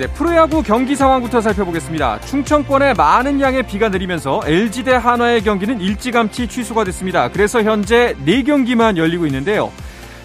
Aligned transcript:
네, 0.00 0.06
프로야구 0.06 0.62
경기 0.62 0.96
상황부터 0.96 1.42
살펴보겠습니다. 1.42 2.22
충청권에 2.22 2.94
많은 2.94 3.38
양의 3.38 3.64
비가 3.64 3.90
내리면서 3.90 4.40
LG 4.46 4.84
대 4.84 4.94
한화의 4.94 5.42
경기는 5.42 5.78
일찌감치 5.78 6.48
취소가 6.48 6.84
됐습니다. 6.84 7.28
그래서 7.28 7.62
현재 7.62 8.16
4경기만 8.24 8.96
열리고 8.96 9.26
있는데요. 9.26 9.70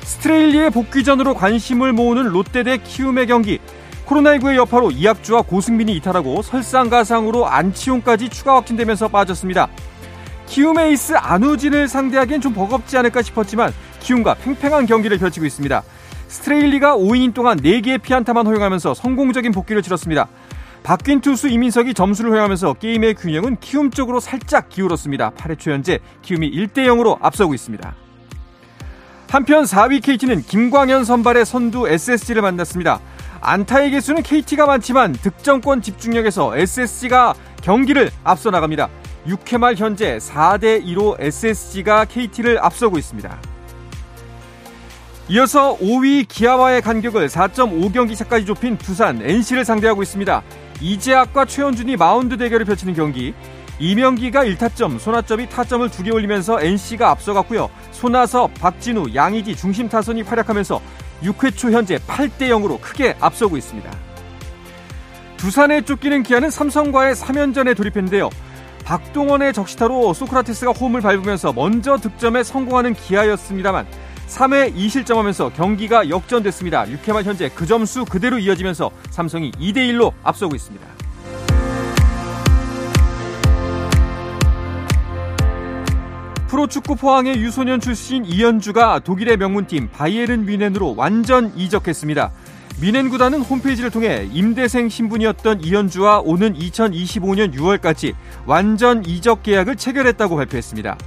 스트레일리의 0.03 0.69
복귀전으로 0.69 1.33
관심을 1.33 1.91
모으는 1.91 2.29
롯데 2.29 2.63
대 2.63 2.77
키움의 2.77 3.27
경기. 3.27 3.59
코로나19의 4.05 4.55
여파로 4.55 4.91
이학주와 4.91 5.41
고승민이 5.41 5.93
이탈하고 5.97 6.41
설상가상으로 6.41 7.45
안치홍까지 7.45 8.29
추가 8.29 8.55
확진되면서 8.55 9.09
빠졌습니다. 9.09 9.67
키움의 10.45 10.91
에이스 10.91 11.15
안우진을 11.17 11.89
상대하기엔 11.89 12.39
좀 12.39 12.53
버겁지 12.53 12.97
않을까 12.97 13.21
싶었지만 13.21 13.73
키움과 13.99 14.35
팽팽한 14.35 14.85
경기를 14.85 15.17
펼치고 15.17 15.45
있습니다. 15.45 15.83
스트레일리가 16.35 16.97
5이닝 16.97 17.33
동안 17.33 17.59
4개의 17.59 18.01
피안타만 18.01 18.45
허용하면서 18.45 18.93
성공적인 18.93 19.51
복귀를 19.51 19.81
치렀습니다. 19.81 20.27
바뀐 20.83 21.21
투수 21.21 21.47
이민석이 21.47 21.93
점수를 21.93 22.31
허용하면서 22.31 22.73
게임의 22.73 23.15
균형은 23.15 23.57
키움 23.59 23.89
쪽으로 23.89 24.19
살짝 24.19 24.69
기울었습니다. 24.69 25.31
8회 25.31 25.57
초 25.57 25.71
현재 25.71 25.99
키움이 26.21 26.51
1대 26.51 26.85
0으로 26.87 27.17
앞서고 27.21 27.53
있습니다. 27.53 27.95
한편 29.29 29.63
4위 29.63 30.03
KT는 30.03 30.43
김광현 30.43 31.05
선발의 31.05 31.45
선두 31.45 31.87
SSG를 31.87 32.41
만났습니다. 32.41 32.99
안타의 33.41 33.91
개수는 33.91 34.21
KT가 34.21 34.65
많지만 34.65 35.13
득점권 35.13 35.81
집중력에서 35.81 36.55
SSG가 36.57 37.33
경기를 37.61 38.11
앞서 38.23 38.51
나갑니다. 38.51 38.89
6회 39.25 39.57
말 39.57 39.75
현재 39.75 40.17
4대 40.17 40.85
2로 40.85 41.15
SSG가 41.19 42.05
KT를 42.05 42.59
앞서고 42.59 42.97
있습니다. 42.97 43.54
이어서 45.27 45.75
5위 45.77 46.27
기아와의 46.27 46.81
간격을 46.83 47.27
4.5경기 47.27 48.15
차까지 48.15 48.45
좁힌 48.45 48.77
두산 48.77 49.21
NC를 49.21 49.65
상대하고 49.65 50.03
있습니다. 50.03 50.43
이재학과 50.81 51.45
최현준이 51.45 51.95
마운드 51.95 52.37
대결을 52.37 52.65
펼치는 52.65 52.93
경기. 52.93 53.33
이명기가 53.79 54.45
1타점, 54.45 54.99
손아점이 54.99 55.49
타점을 55.49 55.89
두 55.89 56.03
개 56.03 56.11
올리면서 56.11 56.61
NC가 56.61 57.09
앞서갔고요. 57.09 57.69
손아섭, 57.91 58.53
박진우, 58.53 59.15
양의지 59.15 59.55
중심 59.55 59.89
타선이 59.89 60.21
활약하면서 60.21 60.79
6회 61.23 61.57
초 61.57 61.71
현재 61.71 61.97
8대 61.97 62.49
0으로 62.49 62.79
크게 62.79 63.15
앞서고 63.19 63.57
있습니다. 63.57 63.91
두산에 65.37 65.81
쫓기는 65.81 66.23
기아는 66.23 66.51
삼성과의 66.51 67.15
3연전에 67.15 67.75
돌입했는데요. 67.75 68.29
박동원의 68.85 69.53
적시타로 69.53 70.13
소크라테스가 70.13 70.71
홈을 70.71 71.01
밟으면서 71.01 71.51
먼저 71.51 71.97
득점에 71.97 72.43
성공하는 72.43 72.93
기아였습니다만 72.93 73.87
3회 74.27 74.75
2실점하면서 74.75 75.53
경기가 75.55 76.09
역전됐습니다. 76.09 76.85
6회 76.85 77.13
말 77.13 77.23
현재 77.23 77.49
그 77.53 77.65
점수 77.65 78.05
그대로 78.05 78.39
이어지면서 78.39 78.91
삼성이 79.09 79.51
2대 79.51 79.77
1로 79.77 80.13
앞서고 80.23 80.55
있습니다. 80.55 80.85
프로축구 86.47 86.95
포항의 86.95 87.37
유소년 87.41 87.81
출신 87.81 88.23
이현주가 88.23 88.99
독일의 88.99 89.35
명문팀 89.37 89.89
바이에른 89.91 90.45
뮌헨으로 90.45 90.95
완전 90.95 91.51
이적했습니다. 91.57 92.31
뮌헨 92.79 93.09
구단은 93.09 93.41
홈페이지를 93.41 93.89
통해 93.89 94.29
임대생 94.31 94.89
신분이었던 94.89 95.63
이현주와 95.63 96.19
오는 96.19 96.53
2025년 96.53 97.53
6월까지 97.53 98.13
완전 98.45 99.03
이적 99.05 99.43
계약을 99.43 99.75
체결했다고 99.75 100.35
발표했습니다. 100.35 100.97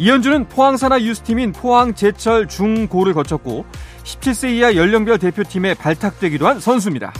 이현주는 0.00 0.48
포항 0.48 0.78
산하 0.78 0.98
유스팀인 0.98 1.52
포항 1.52 1.94
제철 1.94 2.48
중고를 2.48 3.12
거쳤고 3.12 3.66
17세 4.02 4.48
이하 4.54 4.74
연령별 4.74 5.18
대표팀에 5.18 5.74
발탁되기도 5.74 6.48
한 6.48 6.58
선수입니다. 6.58 7.12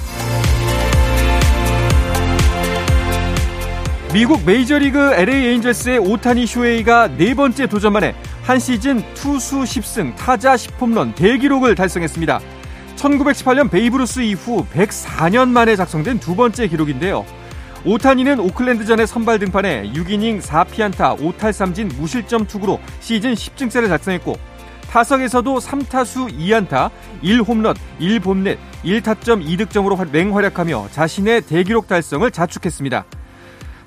미국 4.14 4.46
메이저리그 4.46 5.12
LA 5.12 5.48
에인절스의 5.48 5.98
오타니 5.98 6.46
쇼헤이가 6.46 7.18
네 7.18 7.34
번째 7.34 7.66
도전 7.66 7.92
만에 7.92 8.14
한 8.44 8.58
시즌 8.58 9.04
투수 9.12 9.58
10승 9.58 10.16
타자 10.16 10.54
10홈런 10.54 11.14
대기록을 11.14 11.74
달성했습니다. 11.74 12.40
1918년 12.96 13.70
베이브루스 13.70 14.20
이후 14.20 14.64
104년 14.72 15.50
만에 15.50 15.76
작성된 15.76 16.18
두 16.18 16.34
번째 16.34 16.66
기록인데요. 16.66 17.26
오타니는 17.84 18.40
오클랜드전에 18.40 19.06
선발 19.06 19.38
등판해 19.38 19.90
6이닝 19.94 20.42
4피안타 20.42 21.18
5탈삼진 21.18 21.96
무실점 21.96 22.46
투구로 22.46 22.78
시즌 23.00 23.32
10승째를 23.32 23.88
달성했고 23.88 24.36
타석에서도 24.90 25.58
3타수 25.58 26.36
2안타 26.36 26.90
1홈런 27.22 27.76
1볼넷 28.00 28.58
1타점 28.84 29.44
2득점으로 29.46 30.10
맹활약하며 30.10 30.88
자신의 30.90 31.42
대기록 31.42 31.86
달성을 31.88 32.30
자축했습니다. 32.30 33.04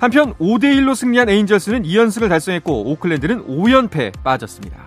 한편 0.00 0.34
5대1로 0.34 0.94
승리한 0.96 1.28
에인절스는 1.28 1.84
2연승을 1.84 2.28
달성했고 2.28 2.90
오클랜드는 2.90 3.46
5연패 3.46 4.22
빠졌습니다. 4.24 4.83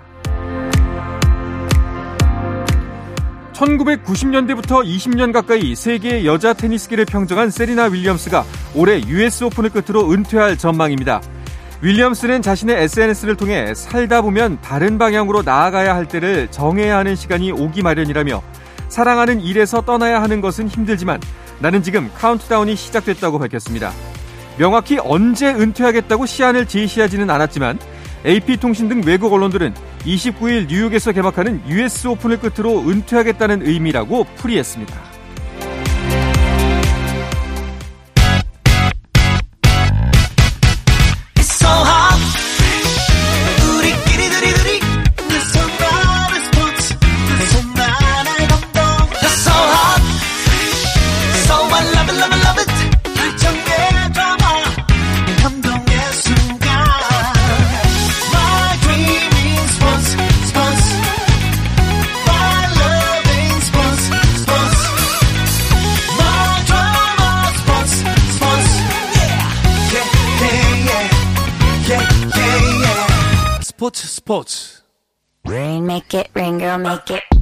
1990년대부터 3.58 4.86
20년 4.86 5.34
가까이 5.34 5.76
세계 5.76 6.26
여자 6.26 6.54
테니스계를 6.54 7.06
평정한 7.06 7.50
세리나 7.50 7.86
윌리엄스가 7.86 8.46
올해 8.76 9.02
US 9.02 9.46
오픈을 9.46 9.72
끝으로 9.72 10.12
은퇴할 10.12 10.58
전망입니다. 10.58 11.22
윌리엄스는 11.82 12.42
자신의 12.42 12.84
SNS를 12.84 13.36
통해 13.36 13.74
살다 13.74 14.22
보면 14.22 14.60
다른 14.62 14.98
방향으로 14.98 15.44
나아가야 15.44 15.96
할 15.96 16.08
때를 16.08 16.48
정해야 16.50 16.98
하는 16.98 17.16
시간이 17.16 17.52
오기 17.52 17.82
마련이라며 17.82 18.42
사랑하는 18.90 19.42
일에서 19.42 19.82
떠나야 19.82 20.22
하는 20.22 20.42
것은 20.42 20.68
힘들지만 20.68 21.20
나는 21.60 21.84
지금 21.84 22.10
카운트다운이 22.16 22.76
시작됐다고 22.76 23.40
밝혔습니다. 23.40 23.92
명확히 24.58 24.98
언제 25.00 25.54
은퇴하겠다고 25.54 26.26
시한을 26.26 26.68
제시하지는 26.68 27.30
않았지만 27.30 27.78
AP통신 28.26 28.90
등 28.90 29.02
외국 29.06 29.34
언론들은 29.34 29.74
29일 30.06 30.68
뉴욕에서 30.68 31.12
개막하는 31.12 31.62
US 31.68 32.08
오픈을 32.08 32.40
끝으로 32.40 32.80
은퇴하겠다는 32.82 33.66
의미라고 33.66 34.26
풀이했습니다. 34.36 35.07
스포츠 73.88 74.06
스포츠 74.06 74.84
Rain 75.46 75.86
make 75.86 76.14
it 76.14 76.30
rain 76.36 76.60
girl 76.60 76.78
make 76.78 77.10
it 77.10 77.37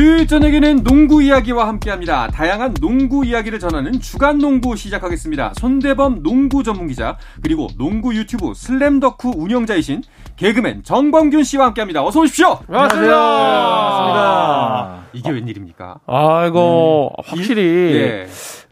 수요일 0.00 0.26
저녁에는 0.26 0.82
농구 0.82 1.22
이야기와 1.22 1.68
함께합니다. 1.68 2.28
다양한 2.28 2.72
농구 2.80 3.22
이야기를 3.22 3.58
전하는 3.58 4.00
주간 4.00 4.38
농구 4.38 4.74
시작하겠습니다. 4.74 5.52
손대범 5.58 6.22
농구 6.22 6.62
전문 6.62 6.88
기자 6.88 7.18
그리고 7.42 7.68
농구 7.76 8.14
유튜브 8.14 8.54
슬램덕후 8.54 9.34
운영자이신 9.36 10.02
개그맨 10.36 10.84
정범균 10.84 11.44
씨와 11.44 11.66
함께합니다. 11.66 12.02
어서 12.02 12.20
오십시오. 12.20 12.60
안녕하세요. 12.66 13.10
반갑습니다. 13.12 15.00
이게 15.12 15.30
웬일입니까? 15.32 15.96
아이고 16.06 17.12
네. 17.18 17.22
확실히 17.26 17.62
예. 17.96 18.26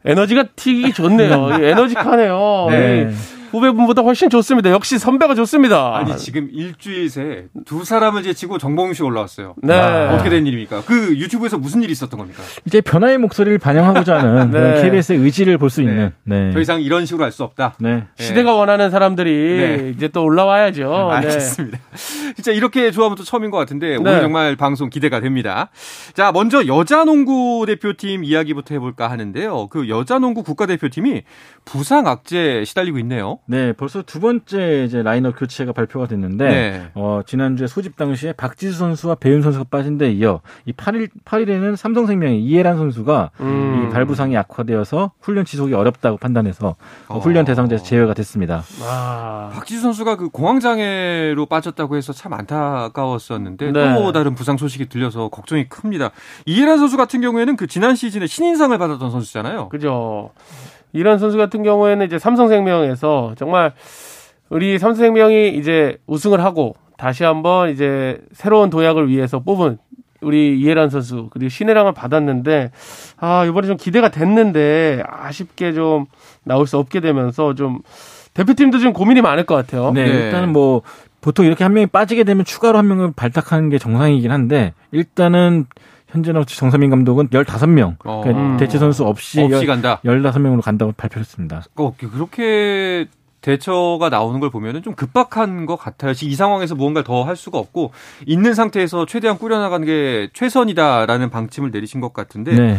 에너지가 0.06 0.44
튀기 0.56 0.94
좋네요. 0.94 1.50
에너지카네요. 1.62 2.68
네. 2.70 3.10
후배분보다 3.50 4.02
훨씬 4.02 4.28
좋습니다. 4.30 4.70
역시 4.70 4.98
선배가 4.98 5.34
좋습니다. 5.34 5.96
아니 5.96 6.16
지금 6.16 6.48
일주일 6.52 7.08
새 7.10 7.46
두 7.64 7.84
사람을 7.84 8.22
제치고 8.22 8.58
정봉윤 8.58 8.94
씨 8.94 9.02
올라왔어요. 9.02 9.54
네. 9.62 9.74
아, 9.74 10.14
어떻게 10.14 10.30
된 10.30 10.46
일입니까? 10.46 10.82
그 10.86 11.16
유튜브에서 11.18 11.58
무슨 11.58 11.82
일이 11.82 11.92
있었던 11.92 12.18
겁니까? 12.18 12.42
이제 12.66 12.80
변화의 12.80 13.18
목소리를 13.18 13.58
반영하고자 13.58 14.18
하는 14.18 14.50
네. 14.52 14.82
KBS의 14.82 15.18
의지를 15.18 15.58
볼 15.58 15.68
수 15.70 15.82
있는. 15.82 16.12
네. 16.24 16.50
더 16.52 16.60
이상 16.60 16.80
이런 16.80 17.04
식으로 17.06 17.24
할 17.24 17.32
수 17.32 17.44
없다. 17.44 17.74
네. 17.78 18.04
시대가 18.16 18.54
원하는 18.54 18.90
사람들이 18.90 19.30
네. 19.30 19.92
이제 19.94 20.08
또 20.08 20.24
올라와야죠. 20.24 20.88
네. 21.12 21.16
알겠습니다. 21.16 21.78
진짜 22.36 22.52
이렇게 22.52 22.90
조합은 22.90 23.16
또 23.16 23.22
처음인 23.24 23.50
것 23.50 23.58
같은데 23.58 23.96
오늘 23.96 24.14
네. 24.14 24.20
정말 24.22 24.56
방송 24.56 24.88
기대가 24.88 25.20
됩니다. 25.20 25.68
자, 26.14 26.32
먼저 26.32 26.66
여자 26.66 27.04
농구 27.04 27.64
대표팀 27.66 28.24
이야기부터 28.24 28.74
해볼까 28.74 29.10
하는데요. 29.10 29.68
그 29.68 29.88
여자 29.88 30.18
농구 30.18 30.42
국가대표팀이 30.42 31.22
부상 31.64 32.06
악재 32.06 32.64
시달리고 32.64 32.98
있네요. 33.00 33.37
네, 33.46 33.72
벌써 33.72 34.02
두 34.02 34.20
번째 34.20 34.84
이제 34.84 35.02
라인업 35.02 35.38
교체가 35.38 35.72
발표가 35.72 36.06
됐는데 36.06 36.48
네. 36.48 36.90
어, 36.94 37.22
지난주에 37.26 37.66
소집 37.66 37.96
당시에 37.96 38.32
박지수 38.32 38.78
선수와 38.78 39.14
배윤 39.16 39.42
선수가 39.42 39.66
빠진 39.70 39.98
데 39.98 40.10
이어 40.12 40.40
이 40.66 40.72
8일 40.72 41.08
8일에는 41.24 41.76
삼성생명의 41.76 42.42
이해란 42.42 42.76
선수가 42.76 43.30
음. 43.40 43.86
이 43.88 43.92
발부상이 43.92 44.36
악화되어서 44.36 45.12
훈련 45.20 45.44
지속이 45.44 45.74
어렵다고 45.74 46.18
판단해서 46.18 46.76
어, 47.08 47.16
어. 47.16 47.18
훈련 47.18 47.44
대상자에서 47.44 47.84
제외가 47.84 48.14
됐습니다. 48.14 48.62
아. 48.82 49.50
박지수 49.54 49.82
선수가 49.82 50.16
그 50.16 50.28
공황 50.28 50.60
장애로 50.60 51.46
빠졌다고 51.46 51.96
해서 51.96 52.12
참 52.12 52.32
안타까웠었는데 52.32 53.72
네. 53.72 53.94
또 53.94 54.12
다른 54.12 54.34
부상 54.34 54.56
소식이 54.56 54.88
들려서 54.88 55.28
걱정이 55.28 55.68
큽니다. 55.68 56.10
이해란 56.46 56.78
선수 56.78 56.96
같은 56.96 57.20
경우에는 57.20 57.56
그 57.56 57.66
지난 57.66 57.94
시즌에 57.94 58.26
신인상을 58.26 58.76
받았던 58.76 59.10
선수잖아요. 59.10 59.68
그죠. 59.68 60.30
이런 60.92 61.18
선수 61.18 61.36
같은 61.36 61.62
경우에는 61.62 62.06
이제 62.06 62.18
삼성생명에서 62.18 63.34
정말 63.36 63.72
우리 64.48 64.78
삼성생명이 64.78 65.56
이제 65.56 65.98
우승을 66.06 66.42
하고 66.42 66.76
다시 66.96 67.24
한번 67.24 67.70
이제 67.70 68.20
새로운 68.32 68.70
도약을 68.70 69.08
위해서 69.08 69.38
뽑은 69.38 69.78
우리 70.20 70.58
이해란 70.58 70.90
선수 70.90 71.28
그리고 71.30 71.48
신혜랑을 71.48 71.92
받았는데 71.92 72.72
아 73.18 73.44
이번에 73.44 73.68
좀 73.68 73.76
기대가 73.76 74.10
됐는데 74.10 75.02
아쉽게 75.06 75.72
좀 75.72 76.06
나올 76.44 76.66
수 76.66 76.76
없게 76.76 77.00
되면서 77.00 77.54
좀 77.54 77.80
대표팀도 78.34 78.78
좀 78.78 78.92
고민이 78.92 79.20
많을 79.20 79.44
것 79.46 79.54
같아요. 79.54 79.92
네, 79.92 80.04
네. 80.04 80.10
일단은 80.10 80.52
뭐 80.52 80.82
보통 81.20 81.46
이렇게 81.46 81.64
한 81.64 81.72
명이 81.72 81.86
빠지게 81.86 82.24
되면 82.24 82.44
추가로 82.44 82.78
한 82.78 82.88
명을 82.88 83.12
발탁하는 83.14 83.68
게 83.68 83.78
정상이긴 83.78 84.30
한데 84.30 84.72
일단은 84.92 85.66
현재는 86.08 86.44
정서민 86.46 86.90
감독은 86.90 87.28
15명 87.28 87.96
어. 88.04 88.20
그러니까 88.22 88.42
음. 88.42 88.56
대체 88.56 88.78
선수 88.78 89.04
없이, 89.04 89.40
없이 89.40 89.66
간다. 89.66 90.00
15명으로 90.04 90.62
간다고 90.62 90.92
발표했습니다. 90.96 91.64
어, 91.76 91.94
그렇게 91.96 93.06
대처가 93.40 94.08
나오는 94.08 94.40
걸 94.40 94.50
보면은 94.50 94.82
좀 94.82 94.94
급박한 94.94 95.64
것 95.66 95.76
같아요. 95.76 96.12
지금 96.14 96.32
이 96.32 96.34
상황에서 96.34 96.74
무언가를 96.74 97.04
더 97.04 97.24
할 97.24 97.36
수가 97.36 97.58
없고 97.58 97.92
있는 98.26 98.54
상태에서 98.54 99.06
최대한 99.06 99.38
꾸려나가는 99.38 99.86
게 99.86 100.30
최선이다라는 100.32 101.30
방침을 101.30 101.70
내리신 101.70 102.00
것 102.00 102.12
같은데 102.12 102.54
네. 102.54 102.78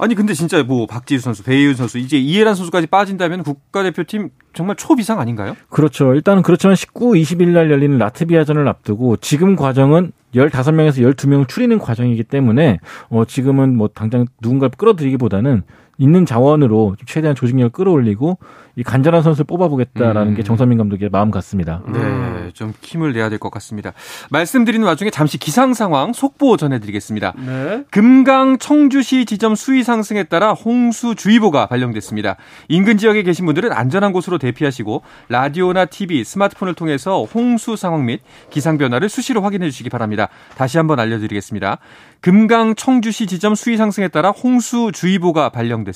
아니 0.00 0.14
근데 0.14 0.32
진짜 0.34 0.62
뭐 0.62 0.86
박지수 0.86 1.24
선수, 1.24 1.42
배희윤 1.42 1.74
선수 1.74 1.98
이제 1.98 2.18
이해란 2.18 2.54
선수까지 2.54 2.86
빠진다면 2.86 3.42
국가대표팀 3.42 4.30
정말 4.52 4.76
초비상 4.76 5.18
아닌가요? 5.20 5.56
그렇죠. 5.70 6.14
일단은 6.14 6.42
그렇지만 6.42 6.76
19, 6.76 7.12
20일 7.12 7.48
날 7.48 7.70
열리는 7.70 7.96
라트비아전을 7.98 8.66
앞두고 8.68 9.16
지금 9.18 9.56
과정은 9.56 10.12
15명에서 10.34 11.14
12명을 11.14 11.48
추리는 11.48 11.78
과정이기 11.78 12.24
때문에 12.24 12.80
어 13.08 13.24
지금은 13.24 13.76
뭐 13.76 13.88
당장 13.88 14.26
누군가를 14.40 14.72
끌어들이기보다는 14.76 15.62
있는 15.98 16.24
자원으로 16.24 16.96
최대한 17.06 17.34
조직력을 17.34 17.70
끌어올리고 17.70 18.38
이 18.76 18.84
간절한 18.84 19.22
선수를 19.22 19.44
뽑아보겠다라는 19.46 20.32
음. 20.32 20.36
게 20.36 20.44
정선민 20.44 20.78
감독의 20.78 21.08
마음 21.10 21.32
같습니다. 21.32 21.82
네, 21.88 22.50
좀 22.54 22.72
힘을 22.80 23.12
내야 23.12 23.28
될 23.28 23.38
것 23.40 23.50
같습니다. 23.50 23.92
말씀드리는 24.30 24.84
와중에 24.86 25.10
잠시 25.10 25.38
기상 25.38 25.74
상황 25.74 26.12
속보 26.12 26.56
전해드리겠습니다. 26.56 27.34
네. 27.44 27.84
금강 27.90 28.58
청주시 28.58 29.26
지점 29.26 29.54
수위 29.56 29.82
상승에 29.82 30.24
따라 30.24 30.52
홍수 30.52 31.14
주의보가 31.16 31.66
발령됐습니다. 31.66 32.36
인근 32.68 32.96
지역에 32.98 33.22
계신 33.24 33.46
분들은 33.46 33.72
안전한 33.72 34.12
곳으로 34.12 34.38
대피하시고 34.38 35.02
라디오나 35.28 35.86
TV, 35.86 36.22
스마트폰을 36.22 36.74
통해서 36.74 37.24
홍수 37.24 37.74
상황 37.76 38.06
및 38.06 38.20
기상 38.50 38.78
변화를 38.78 39.08
수시로 39.08 39.42
확인해 39.42 39.70
주시기 39.70 39.90
바랍니다. 39.90 40.28
다시 40.56 40.78
한번 40.78 41.00
알려드리겠습니다. 41.00 41.78
금강 42.20 42.74
청주시 42.74 43.26
지점 43.26 43.54
수위 43.54 43.76
상승에 43.76 44.08
따라 44.08 44.30
홍수 44.30 44.90
주의보가 44.92 45.48
발령됐습니다. 45.50 45.87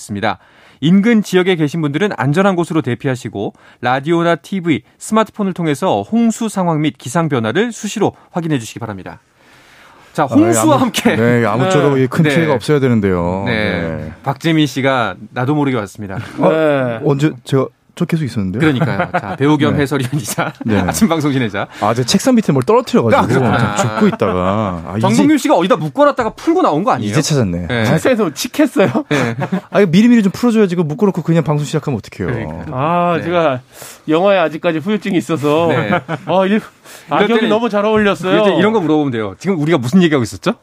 인근 0.81 1.23
지역에 1.23 1.55
계신 1.57 1.81
분들은 1.81 2.11
안전한 2.17 2.57
곳으로 2.57 2.83
대피하시고 2.83 3.53
라디오나 3.81 4.37
TV, 4.37 4.83
스마트폰을 4.99 5.53
통해서 5.53 6.03
홍수 6.03 6.49
상황 6.49 6.81
및 6.81 6.95
기상 6.99 7.29
변화를 7.29 7.73
수시로 7.73 8.15
확인해 8.31 8.59
주시기 8.59 8.81
바랍니다. 8.81 9.21
자, 10.13 10.25
홍수와 10.25 10.75
아, 10.75 10.77
아무- 10.77 10.85
함께 10.85 11.17
네, 11.17 11.45
아무쪼록 11.47 11.97
네. 11.97 12.07
큰 12.07 12.25
네. 12.25 12.35
피해가 12.35 12.53
없어야 12.53 12.81
되는데요. 12.81 13.45
네. 13.47 14.13
박재민 14.23 14.67
씨가 14.67 15.15
나도 15.31 15.55
모르게 15.55 15.77
왔습니다. 15.79 16.19
네. 16.19 17.01
언제 17.05 17.31
제가 17.45 17.67
저 17.95 18.07
계속 18.07 18.25
있었는데요? 18.25 18.61
그러니까요. 18.61 19.11
자, 19.21 19.37
배우 19.37 19.59
겸 19.59 19.75
네. 19.77 19.83
해설위원이자 19.83 20.53
네. 20.65 20.79
아침 20.79 21.09
방송 21.09 21.31
진행자 21.31 21.69
아, 21.81 21.93
제 21.93 22.05
책상 22.05 22.35
밑에 22.35 22.51
뭘 22.53 22.63
떨어뜨려가지고 22.65 23.45
아, 23.45 23.77
죽고 23.77 24.07
있다가 24.09 24.83
아, 24.87 24.97
정동윤 25.01 25.37
씨가 25.39 25.55
어디다 25.57 25.77
묶어놨다가 25.77 26.31
풀고 26.31 26.63
나온 26.63 26.85
거 26.85 26.93
아니에요? 26.93 27.11
이제 27.13 27.21
찾았네. 27.21 27.67
네. 27.67 27.85
책상에서 27.85 28.33
칙했어요. 28.33 28.89
네. 29.11 29.37
아, 29.71 29.81
이거 29.81 29.91
미리미리 29.91 30.23
좀 30.23 30.33
풀어줘야지. 30.33 30.75
이거 30.75 30.83
묶어놓고 30.85 31.23
그냥 31.23 31.45
방송 31.45 31.67
시작하면 31.67 31.99
어떡해요. 31.99 32.35
그러니까. 32.35 32.65
아, 32.77 33.17
네. 33.19 33.25
제가 33.25 33.61
영화에 34.09 34.39
아직까지 34.39 34.79
후유증이 34.79 35.19
있어서 35.19 35.67
네. 35.69 35.91
아, 35.91 36.47
일, 36.47 36.61
악역이 37.11 37.35
때는- 37.47 37.49
너무 37.49 37.69
잘 37.69 37.85
어울렸어요. 37.85 38.59
이런 38.59 38.73
거 38.73 38.81
물어보면 38.81 39.13
돼요. 39.13 39.35
지금 39.39 39.59
우리가 39.61 39.77
무슨 39.79 40.03
얘기하고 40.03 40.23
있었죠? 40.23 40.55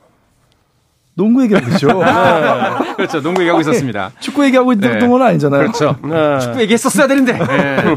농구 1.15 1.43
얘기하고 1.43 1.69
있죠. 1.71 1.87
그렇죠. 2.95 3.21
농구 3.21 3.41
얘기하고 3.41 3.61
있었습니다. 3.61 4.11
축구 4.19 4.45
얘기하고 4.45 4.73
있는 4.73 4.93
네. 4.93 4.99
동안 4.99 5.27
아니잖아요. 5.27 5.61
그렇죠. 5.61 5.95
네. 6.03 6.39
축구 6.39 6.61
얘기했었어야 6.61 7.07
되는데. 7.07 7.33
네. 7.33 7.95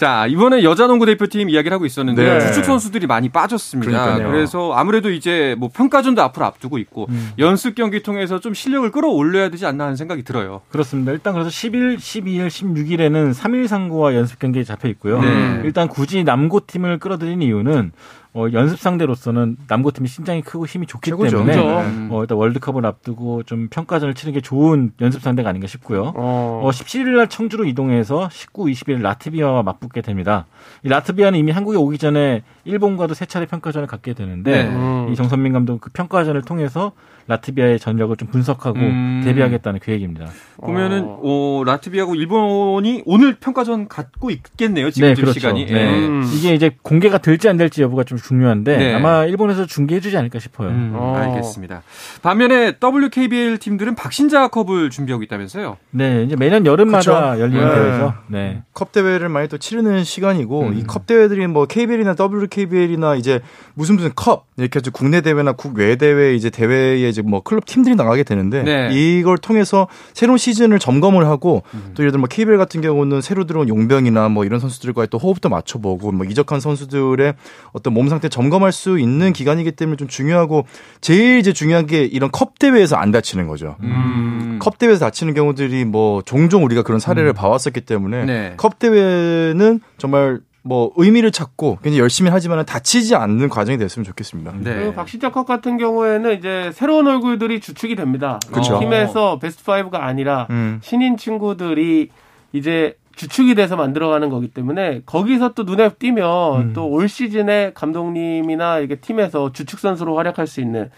자, 0.00 0.26
이번에 0.26 0.62
여자 0.62 0.86
농구 0.86 1.04
대표팀 1.04 1.50
이야기를 1.50 1.74
하고 1.74 1.84
있었는데 1.84 2.24
네. 2.38 2.46
주축 2.46 2.64
선수들이 2.64 3.06
많이 3.06 3.28
빠졌습니다. 3.28 3.90
그러니까요. 3.90 4.30
그래서 4.30 4.72
아무래도 4.72 5.10
이제 5.10 5.54
뭐 5.58 5.68
평가전도 5.70 6.22
앞으로 6.22 6.46
앞두고 6.46 6.78
있고 6.78 7.04
음. 7.10 7.32
연습 7.38 7.74
경기 7.74 8.02
통해서 8.02 8.40
좀 8.40 8.54
실력을 8.54 8.90
끌어올려야 8.90 9.50
되지 9.50 9.66
않나 9.66 9.84
하는 9.84 9.96
생각이 9.96 10.22
들어요. 10.22 10.62
그렇습니다. 10.70 11.12
일단 11.12 11.34
그래서 11.34 11.50
10일, 11.50 11.98
12일, 11.98 12.48
16일에는 12.48 13.34
3일 13.34 13.66
상고와 13.66 14.14
연습 14.14 14.38
경기에 14.38 14.64
잡혀 14.64 14.88
있고요. 14.88 15.20
네. 15.20 15.60
일단 15.64 15.86
굳이 15.86 16.24
남고 16.24 16.60
팀을 16.66 16.98
끌어들인 16.98 17.42
이유는 17.42 17.92
어, 18.32 18.46
연습 18.52 18.78
상대로서는 18.78 19.56
남고 19.66 19.90
팀이 19.90 20.06
신장이 20.06 20.42
크고 20.42 20.66
힘이 20.66 20.86
좋기 20.86 21.10
최고죠. 21.10 21.38
때문에 21.38 21.52
그죠. 21.52 21.80
음. 21.80 22.08
어, 22.12 22.22
일단 22.22 22.38
월드컵을 22.38 22.86
앞두고 22.86 23.42
좀 23.42 23.68
평가전을 23.68 24.14
치는 24.14 24.32
게 24.34 24.40
좋은 24.40 24.92
연습 25.00 25.20
상대가 25.20 25.48
아닌가 25.48 25.66
싶고요. 25.66 26.12
어. 26.14 26.60
어, 26.64 26.70
17일 26.70 27.16
날 27.16 27.28
청주로 27.28 27.64
이동해서 27.64 28.28
19, 28.30 28.66
20일 28.66 29.02
라트비아와 29.02 29.64
맞붙게 29.64 30.00
됩니다. 30.02 30.46
이 30.84 30.88
라트비아는 30.88 31.38
이미 31.38 31.50
한국에 31.50 31.76
오기 31.76 31.98
전에 31.98 32.42
일본과도 32.64 33.14
세 33.14 33.26
차례 33.26 33.46
평가전을 33.46 33.88
갖게 33.88 34.14
되는데 34.14 34.64
네. 34.64 34.68
음. 34.68 35.08
이 35.10 35.16
정선민 35.16 35.52
감독 35.52 35.80
그 35.80 35.90
평가전을 35.90 36.42
통해서 36.42 36.92
라트비아의 37.26 37.78
전력을 37.78 38.16
좀 38.16 38.28
분석하고 38.28 38.78
음. 38.78 39.22
대비하겠다는 39.24 39.80
계획입니다. 39.80 40.26
보면은 40.58 41.04
어, 41.06 41.62
라트비아하고 41.64 42.14
일본이 42.16 43.02
오늘 43.06 43.34
평가전 43.34 43.88
갖고 43.88 44.30
있겠네요. 44.30 44.90
지금 44.90 45.14
시간이. 45.32 45.66
네. 45.66 45.72
예. 45.72 46.06
음. 46.06 46.28
이게 46.34 46.54
이제 46.54 46.76
공개가 46.82 47.18
될지 47.18 47.48
안 47.48 47.56
될지 47.56 47.82
여부가 47.82 48.04
좀 48.04 48.18
중요한데 48.22 48.76
네. 48.76 48.94
아마 48.94 49.24
일본에서 49.24 49.66
중계해주지 49.66 50.16
않을까 50.16 50.38
싶어요. 50.38 50.68
음, 50.68 50.92
어. 50.94 51.16
알겠습니다. 51.16 51.82
반면에 52.22 52.74
WKBL 52.82 53.58
팀들은 53.58 53.94
박신자 53.94 54.48
컵을 54.48 54.90
준비하고 54.90 55.22
있다면서요? 55.24 55.76
네, 55.90 56.24
이제 56.24 56.36
매년 56.36 56.66
여름마다 56.66 57.32
그쵸. 57.32 57.40
열리는 57.40 57.64
네. 57.64 57.74
대회죠. 57.74 58.14
네. 58.28 58.62
컵 58.72 58.92
대회를 58.92 59.28
많이 59.28 59.48
또 59.48 59.58
치르는 59.58 60.04
시간이고 60.04 60.60
음. 60.62 60.78
이컵 60.78 61.06
대회들이 61.06 61.46
뭐 61.46 61.66
KBL이나 61.66 62.14
WKBL이나 62.18 63.14
이제 63.14 63.40
무슨 63.74 63.96
무슨 63.96 64.10
컵 64.14 64.46
이렇게 64.56 64.78
해서 64.78 64.90
국내 64.90 65.22
대회나 65.22 65.52
국외 65.52 65.96
대회 65.96 66.34
이제 66.34 66.50
대회에 66.50 67.08
이제 67.08 67.22
뭐 67.22 67.42
클럽 67.42 67.64
팀들이 67.64 67.94
나가게 67.94 68.22
되는데 68.22 68.62
네. 68.62 68.88
이걸 68.92 69.38
통해서 69.38 69.88
새로운 70.12 70.36
시즌을 70.36 70.78
점검을 70.78 71.26
하고 71.26 71.62
음. 71.74 71.92
또 71.94 72.02
예를 72.02 72.12
들어 72.12 72.20
뭐 72.20 72.28
KBL 72.28 72.58
같은 72.58 72.82
경우는 72.82 73.22
새로 73.22 73.46
들어온 73.46 73.68
용병이나 73.68 74.28
뭐 74.28 74.44
이런 74.44 74.60
선수들과의 74.60 75.08
또 75.10 75.18
호흡도 75.18 75.48
맞춰보고 75.48 76.12
뭐 76.12 76.26
이적한 76.26 76.60
선수들의 76.60 77.34
어떤 77.72 77.94
몸 77.94 78.09
상태 78.10 78.28
점검할 78.28 78.72
수 78.72 78.98
있는 78.98 79.32
기간이기 79.32 79.72
때문에 79.72 79.96
좀 79.96 80.08
중요하고 80.08 80.66
제일 81.00 81.38
이제 81.38 81.52
중요한 81.52 81.86
게 81.86 82.04
이런 82.04 82.30
컵 82.30 82.58
대회에서 82.58 82.96
안 82.96 83.10
다치는 83.10 83.46
거죠. 83.46 83.76
음. 83.80 84.58
컵 84.60 84.78
대회에서 84.78 85.06
다치는 85.06 85.32
경우들이 85.32 85.86
뭐 85.86 86.20
종종 86.22 86.64
우리가 86.64 86.82
그런 86.82 87.00
사례를 87.00 87.32
봐왔었기 87.32 87.80
때문에 87.82 88.24
네. 88.26 88.54
컵 88.58 88.78
대회는 88.78 89.80
정말 89.96 90.40
뭐 90.62 90.92
의미를 90.96 91.30
찾고 91.30 91.78
굉장히 91.82 92.00
열심히 92.00 92.30
하지만 92.30 92.64
다치지 92.64 93.14
않는 93.14 93.48
과정이 93.48 93.78
됐으면 93.78 94.04
좋겠습니다. 94.04 94.52
네. 94.58 94.74
그리고 94.74 94.92
박신자컵 94.92 95.46
같은 95.46 95.78
경우에는 95.78 96.38
이제 96.38 96.70
새로운 96.74 97.06
얼굴들이 97.06 97.60
주축이 97.60 97.96
됩니다. 97.96 98.38
그쵸. 98.52 98.78
팀에서 98.78 99.38
베스트 99.38 99.64
5가 99.64 99.94
아니라 99.94 100.46
음. 100.50 100.80
신인 100.82 101.16
친구들이 101.16 102.10
이제 102.52 102.94
주축이 103.20 103.54
돼서 103.54 103.76
만들어가는 103.76 104.30
거기 104.30 104.48
때문에 104.48 105.02
거기서 105.04 105.52
또 105.52 105.64
눈에 105.64 105.90
띄면 105.90 106.60
음. 106.60 106.72
또올 106.72 107.06
시즌에 107.06 107.72
감독님이나 107.74 108.78
이게 108.78 108.94
팀에서 108.94 109.52
주축 109.52 109.78
선수로 109.78 110.16
활약할 110.16 110.46
수 110.46 110.62
있는 110.62 110.90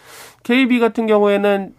KB 0.44 0.78
같은 0.78 1.08
경우에는 1.08 1.74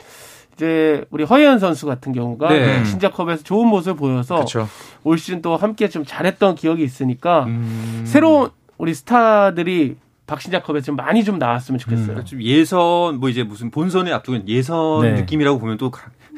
이제 0.53 1.05
우리 1.12 1.23
허예은 1.23 1.59
선수 1.59 1.85
같은 1.85 2.12
경우가 2.12 2.50
네. 2.50 2.83
신자컵에서 2.83 3.43
좋은 3.43 3.69
모습을 3.69 3.95
보여서 3.95 4.35
그렇죠. 4.35 4.67
올 5.05 5.17
시즌 5.17 5.41
또 5.41 5.55
함께 5.55 5.88
좀 5.88 6.03
잘했던 6.03 6.55
기억이 6.55 6.83
있으니까 6.83 7.45
음. 7.45 8.03
새로운 8.05 8.50
우리 8.77 8.93
스타들이 8.93 9.95
박신자컵에 10.27 10.81
좀 10.81 10.97
많이 10.97 11.23
좀 11.23 11.39
나왔으면 11.39 11.79
좋겠어요. 11.79 12.07
그러니까 12.07 12.25
좀 12.25 12.41
예선 12.41 13.21
뭐 13.21 13.29
이제 13.29 13.43
무슨 13.43 13.71
본선에 13.71 14.12
앞두고 14.12 14.45
예선 14.47 15.03
네. 15.03 15.13
느낌이라고 15.13 15.57
보면 15.57 15.77
또 15.77 15.89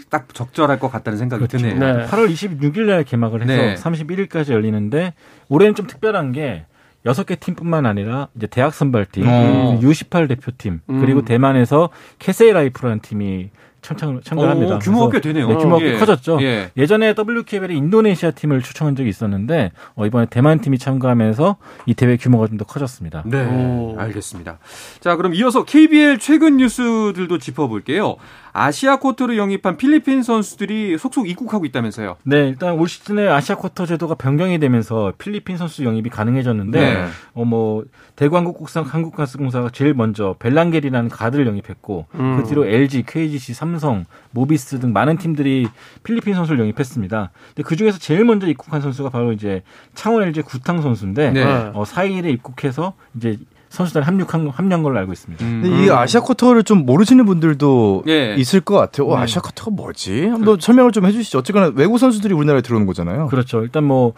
딱 0.10 0.34
적절할 0.34 0.80
것 0.80 0.92
같다는 0.92 1.18
생각이 1.18 1.46
그렇죠. 1.46 1.58
드네요. 1.58 1.80
네. 1.80 2.06
8월 2.06 2.30
26일 2.32 2.82
날 2.86 3.04
개막을 3.04 3.42
해서 3.42 3.54
네. 3.54 3.76
31일까지 3.76 4.52
열리는데 4.52 5.14
올해는 5.50 5.76
좀 5.76 5.88
특별한 5.88 6.32
게 6.34 6.66
여섯 7.06 7.26
개 7.26 7.36
팀뿐만 7.36 7.86
아니라 7.86 8.28
이제 8.36 8.48
대학 8.48 8.74
선발팀, 8.74 9.26
어. 9.28 9.80
U18 9.82 10.28
대표팀, 10.28 10.82
음. 10.90 11.00
그리고 11.02 11.24
대만에서 11.24 11.90
캐세이 12.18 12.52
라이프라는 12.52 13.00
팀이 13.02 13.50
참참, 13.84 14.20
참가합니다. 14.24 14.78
어, 14.78 14.80
규모가 14.80 15.12
꽤 15.12 15.22
되네요. 15.22 15.48
네, 15.48 15.56
규모가 15.58 15.78
꽤 15.78 15.94
예. 15.94 15.98
커졌죠. 16.00 16.40
예. 16.42 16.72
예전에 16.76 17.14
WKBL에 17.16 17.76
인도네시아 17.76 18.32
팀을 18.32 18.64
초청한 18.64 18.96
적이 18.96 19.10
있었는데 19.10 19.72
어, 19.94 20.08
이번에 20.08 20.26
대만 20.28 20.60
팀이 20.60 20.80
참가하면서 20.80 21.58
이 21.86 21.94
대회 21.94 22.18
규모가 22.18 22.48
좀 22.48 22.58
더 22.58 22.66
커졌습니다. 22.66 23.22
네, 23.28 23.46
오. 23.46 23.94
알겠습니다. 24.00 24.58
자, 25.02 25.16
그럼 25.18 25.36
이어서 25.36 25.64
KBL 25.66 26.18
최근 26.18 26.58
뉴스들도 26.58 27.38
짚어볼게요. 27.38 28.16
아시아 28.58 29.00
쿼터로 29.00 29.36
영입한 29.36 29.76
필리핀 29.76 30.24
선수들이 30.24 30.98
속속 30.98 31.30
입국하고 31.30 31.66
있다면서요. 31.66 32.16
네, 32.24 32.48
일단 32.48 32.80
올 32.80 32.88
시즌에 32.88 33.28
아시아 33.28 33.58
쿼터 33.58 33.86
제도가 33.86 34.16
변경이 34.16 34.60
되면서 34.60 35.12
필리핀 35.18 35.58
선수 35.58 35.84
영입이 35.84 36.10
가능해졌는데 36.10 36.80
네. 36.80 37.08
어뭐 37.34 37.84
대구 38.16 38.38
한국국상 38.38 38.86
한국가스공사가 38.86 39.70
제일 39.74 39.94
먼저 39.94 40.38
벨랑겔이라는 40.40 41.10
가드를 41.10 41.48
영입했고 41.48 42.06
음. 42.16 42.38
그 42.38 42.48
뒤로 42.48 42.66
LG, 42.66 43.04
KGC, 43.06 43.54
삼성, 43.54 44.06
모비스 44.32 44.80
등 44.80 44.94
많은 44.94 45.18
팀들이 45.18 45.68
필리핀 46.04 46.34
선수를 46.34 46.62
영입했습니다. 46.62 47.32
근데 47.48 47.64
그 47.64 47.76
중에서 47.76 48.00
제일 48.00 48.24
먼저 48.24 48.48
입국한 48.48 48.80
선수가 48.80 49.10
바로 49.10 49.34
이제 49.34 49.64
창원 49.96 50.24
LG 50.24 50.44
구탕 50.44 50.82
선수인데 50.82 51.32
네. 51.32 51.44
어, 51.44 51.84
4일에 51.84 52.32
입국해서 52.32 52.94
이제 53.18 53.38
선수단 53.70 54.04
합류한 54.04 54.50
합류한 54.50 54.84
걸로 54.84 54.98
알고 55.00 55.12
있습니다. 55.14 55.44
음. 55.46 55.62
근데 55.64 55.86
이 55.86 55.90
아시아 55.90 56.22
쿼터를 56.22 56.64
좀 56.64 56.86
모르시는 56.86 57.26
분들도 57.26 58.04
예. 58.08 58.36
있을 58.36 58.62
것 58.62 58.76
같아요. 58.78 59.08
어, 59.08 59.18
아시아 59.18 59.42
쿼터가 59.42 59.72
뭐지? 59.72 60.28
한번 60.28 60.60
설명을 60.60 60.92
좀 60.92 61.06
해주시죠. 61.06 61.40
어쨌거나 61.40 61.72
외국 61.76 61.98
선수들이 61.98 62.34
우리나라에 62.34 62.62
들어오는 62.62 62.88
거잖아요. 62.88 63.28
그렇죠. 63.28 63.62
일단 63.64 63.84
뭐 63.84 64.14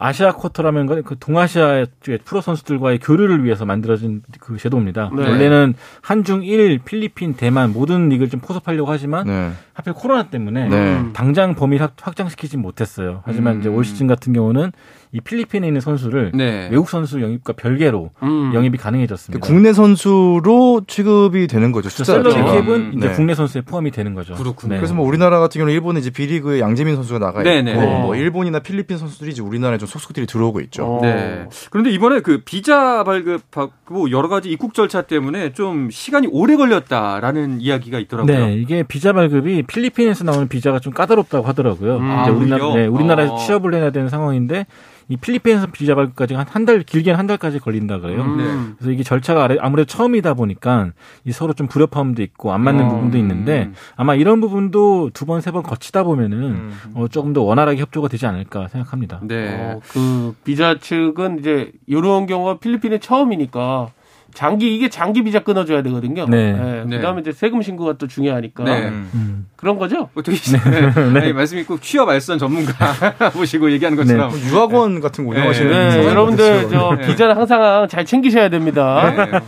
아시아 0.00 0.30
쿼터라면 0.32 0.86
건그 0.86 1.16
동아시아 1.18 1.84
쪽의 2.02 2.20
프로 2.24 2.40
선수들과의 2.40 3.00
교류를 3.00 3.42
위해서 3.44 3.64
만들어진 3.64 4.22
그 4.38 4.56
제도입니다. 4.56 5.10
네. 5.12 5.28
원래는 5.28 5.74
한중 6.02 6.44
일, 6.44 6.78
필리핀, 6.78 7.34
대만 7.34 7.72
모든 7.72 8.08
리그를 8.08 8.30
좀 8.30 8.38
포섭하려고 8.38 8.92
하지만 8.92 9.26
네. 9.26 9.50
하필 9.72 9.94
코로나 9.94 10.24
때문에 10.28 10.68
네. 10.68 11.04
당장 11.14 11.56
범위를 11.56 11.84
확- 11.84 11.94
확장시키지 12.00 12.58
못했어요. 12.58 13.22
하지만 13.24 13.56
음. 13.56 13.60
이제 13.60 13.68
올 13.68 13.84
시즌 13.84 14.06
같은 14.06 14.32
경우는 14.32 14.70
이 15.12 15.20
필리핀에 15.20 15.66
있는 15.66 15.80
선수를 15.80 16.32
네. 16.34 16.68
외국 16.70 16.88
선수 16.90 17.20
영입과 17.22 17.54
별개로 17.54 18.10
음. 18.22 18.52
영입이 18.54 18.76
가능해졌습니다. 18.78 19.46
국내 19.46 19.72
선수로 19.72 20.82
취급이 20.86 21.46
되는 21.46 21.72
거죠. 21.72 21.88
그렇죠. 21.88 22.04
셀러리 22.04 22.34
캡은 22.34 22.94
이제 22.94 23.08
네. 23.08 23.14
국내 23.14 23.34
선수에 23.34 23.62
포함이 23.62 23.90
되는 23.90 24.14
거죠. 24.14 24.34
그렇군요. 24.34 24.74
네. 24.74 24.78
그래서 24.78 24.94
뭐 24.94 25.06
우리나라 25.06 25.40
같은 25.40 25.58
경우는 25.58 25.72
일본에 25.72 26.00
이제 26.00 26.10
B리그에 26.10 26.60
양재민 26.60 26.96
선수가 26.96 27.18
나가 27.18 27.40
있고 27.40 27.50
네네. 27.50 27.74
뭐 27.74 28.14
일본이나 28.14 28.58
필리핀 28.60 28.98
선수들이 28.98 29.30
이제 29.30 29.42
우리나라에 29.42 29.78
좀 29.78 29.88
속속들이 29.88 30.26
들어오고 30.26 30.60
있죠. 30.62 30.84
어. 30.84 31.00
네. 31.02 31.46
그런데 31.70 31.90
이번에 31.90 32.20
그 32.20 32.42
비자 32.44 33.02
발급하고 33.04 34.10
여러 34.10 34.28
가지 34.28 34.50
입국 34.50 34.74
절차 34.74 35.02
때문에 35.02 35.52
좀 35.52 35.90
시간이 35.90 36.28
오래 36.30 36.56
걸렸다라는 36.56 37.60
이야기가 37.60 37.98
있더라고요. 38.00 38.46
네, 38.46 38.54
이게 38.54 38.82
비자 38.82 39.12
발급이 39.12 39.62
필리핀에서 39.62 40.24
나오는 40.24 40.48
비자가 40.48 40.78
좀 40.78 40.92
까다롭다고 40.92 41.46
하더라고요. 41.46 41.96
음. 41.96 42.20
이제 42.22 42.30
아, 42.30 42.32
우리나라? 42.32 42.74
네, 42.74 42.86
우리나라에서 42.86 43.34
어. 43.34 43.38
취업을 43.38 43.74
해야 43.74 43.90
되는 43.90 44.08
상황인데 44.08 44.66
이 45.08 45.16
필리핀에서 45.16 45.68
비자 45.72 45.94
발급까지 45.94 46.34
한 46.34 46.46
한 46.48 46.64
달, 46.64 46.82
길게는 46.82 47.18
한 47.18 47.26
달까지 47.26 47.58
걸린다 47.60 47.98
그래요. 48.00 48.22
음. 48.22 48.36
네. 48.36 48.74
그래서 48.78 48.90
이게 48.92 49.02
절차가 49.02 49.44
아래- 49.44 49.56
아무래도 49.60 49.86
처음이다 49.86 50.34
보니까 50.34 50.90
이 51.24 51.32
서로 51.32 51.52
좀 51.52 51.66
불협화음도 51.66 52.22
있고 52.22 52.52
안 52.52 52.60
맞는 52.62 52.84
어. 52.84 52.88
부분도 52.88 53.16
있는데 53.18 53.70
아마 53.96 54.14
이런 54.14 54.40
부분도 54.40 55.10
두 55.14 55.24
번, 55.26 55.40
세번 55.40 55.62
거치다 55.62 56.02
보면은 56.04 56.70
어, 56.94 57.06
조금 57.08 57.32
더 57.32 57.42
원활하게 57.42 57.80
협조가 57.80 58.08
되지 58.08 58.26
않을까 58.26 58.68
생각합니다. 58.68 59.20
네. 59.22 59.56
어, 59.58 59.80
그 59.92 60.34
비자 60.44 60.78
측은 60.78 61.38
이제 61.38 61.72
이런 61.86 62.26
경우가 62.26 62.58
필리핀에 62.58 62.98
처음이니까 62.98 63.88
장기 64.34 64.74
이게 64.74 64.88
장기 64.88 65.22
비자 65.24 65.40
끊어줘야 65.40 65.82
되거든요. 65.82 66.26
네. 66.28 66.52
네. 66.86 66.96
그다음에 66.98 67.22
이제 67.22 67.32
세금 67.32 67.62
신고가 67.62 67.94
또 67.94 68.06
중요하니까 68.06 68.62
네. 68.64 68.88
음. 68.88 69.46
그런 69.56 69.78
거죠. 69.78 70.10
어떻게 70.14 70.36
네. 70.70 71.18
아니, 71.20 71.32
말씀이 71.32 71.64
꼭 71.64 71.82
취업 71.82 72.08
알선 72.08 72.38
전문가 72.38 72.72
모시고 73.34 73.70
얘기하는 73.72 73.96
것처럼 73.98 74.28
뭐 74.30 74.38
유학원 74.38 75.00
같은 75.00 75.24
거 75.24 75.30
운영하시는 75.32 75.70
네, 75.70 75.96
네, 75.96 76.06
여러분들. 76.06 76.68
저 76.70 76.94
네. 77.00 77.06
비자를 77.08 77.36
항상 77.36 77.88
잘 77.88 78.04
챙기셔야 78.04 78.48
됩니다. 78.50 79.12
네. 79.16 79.40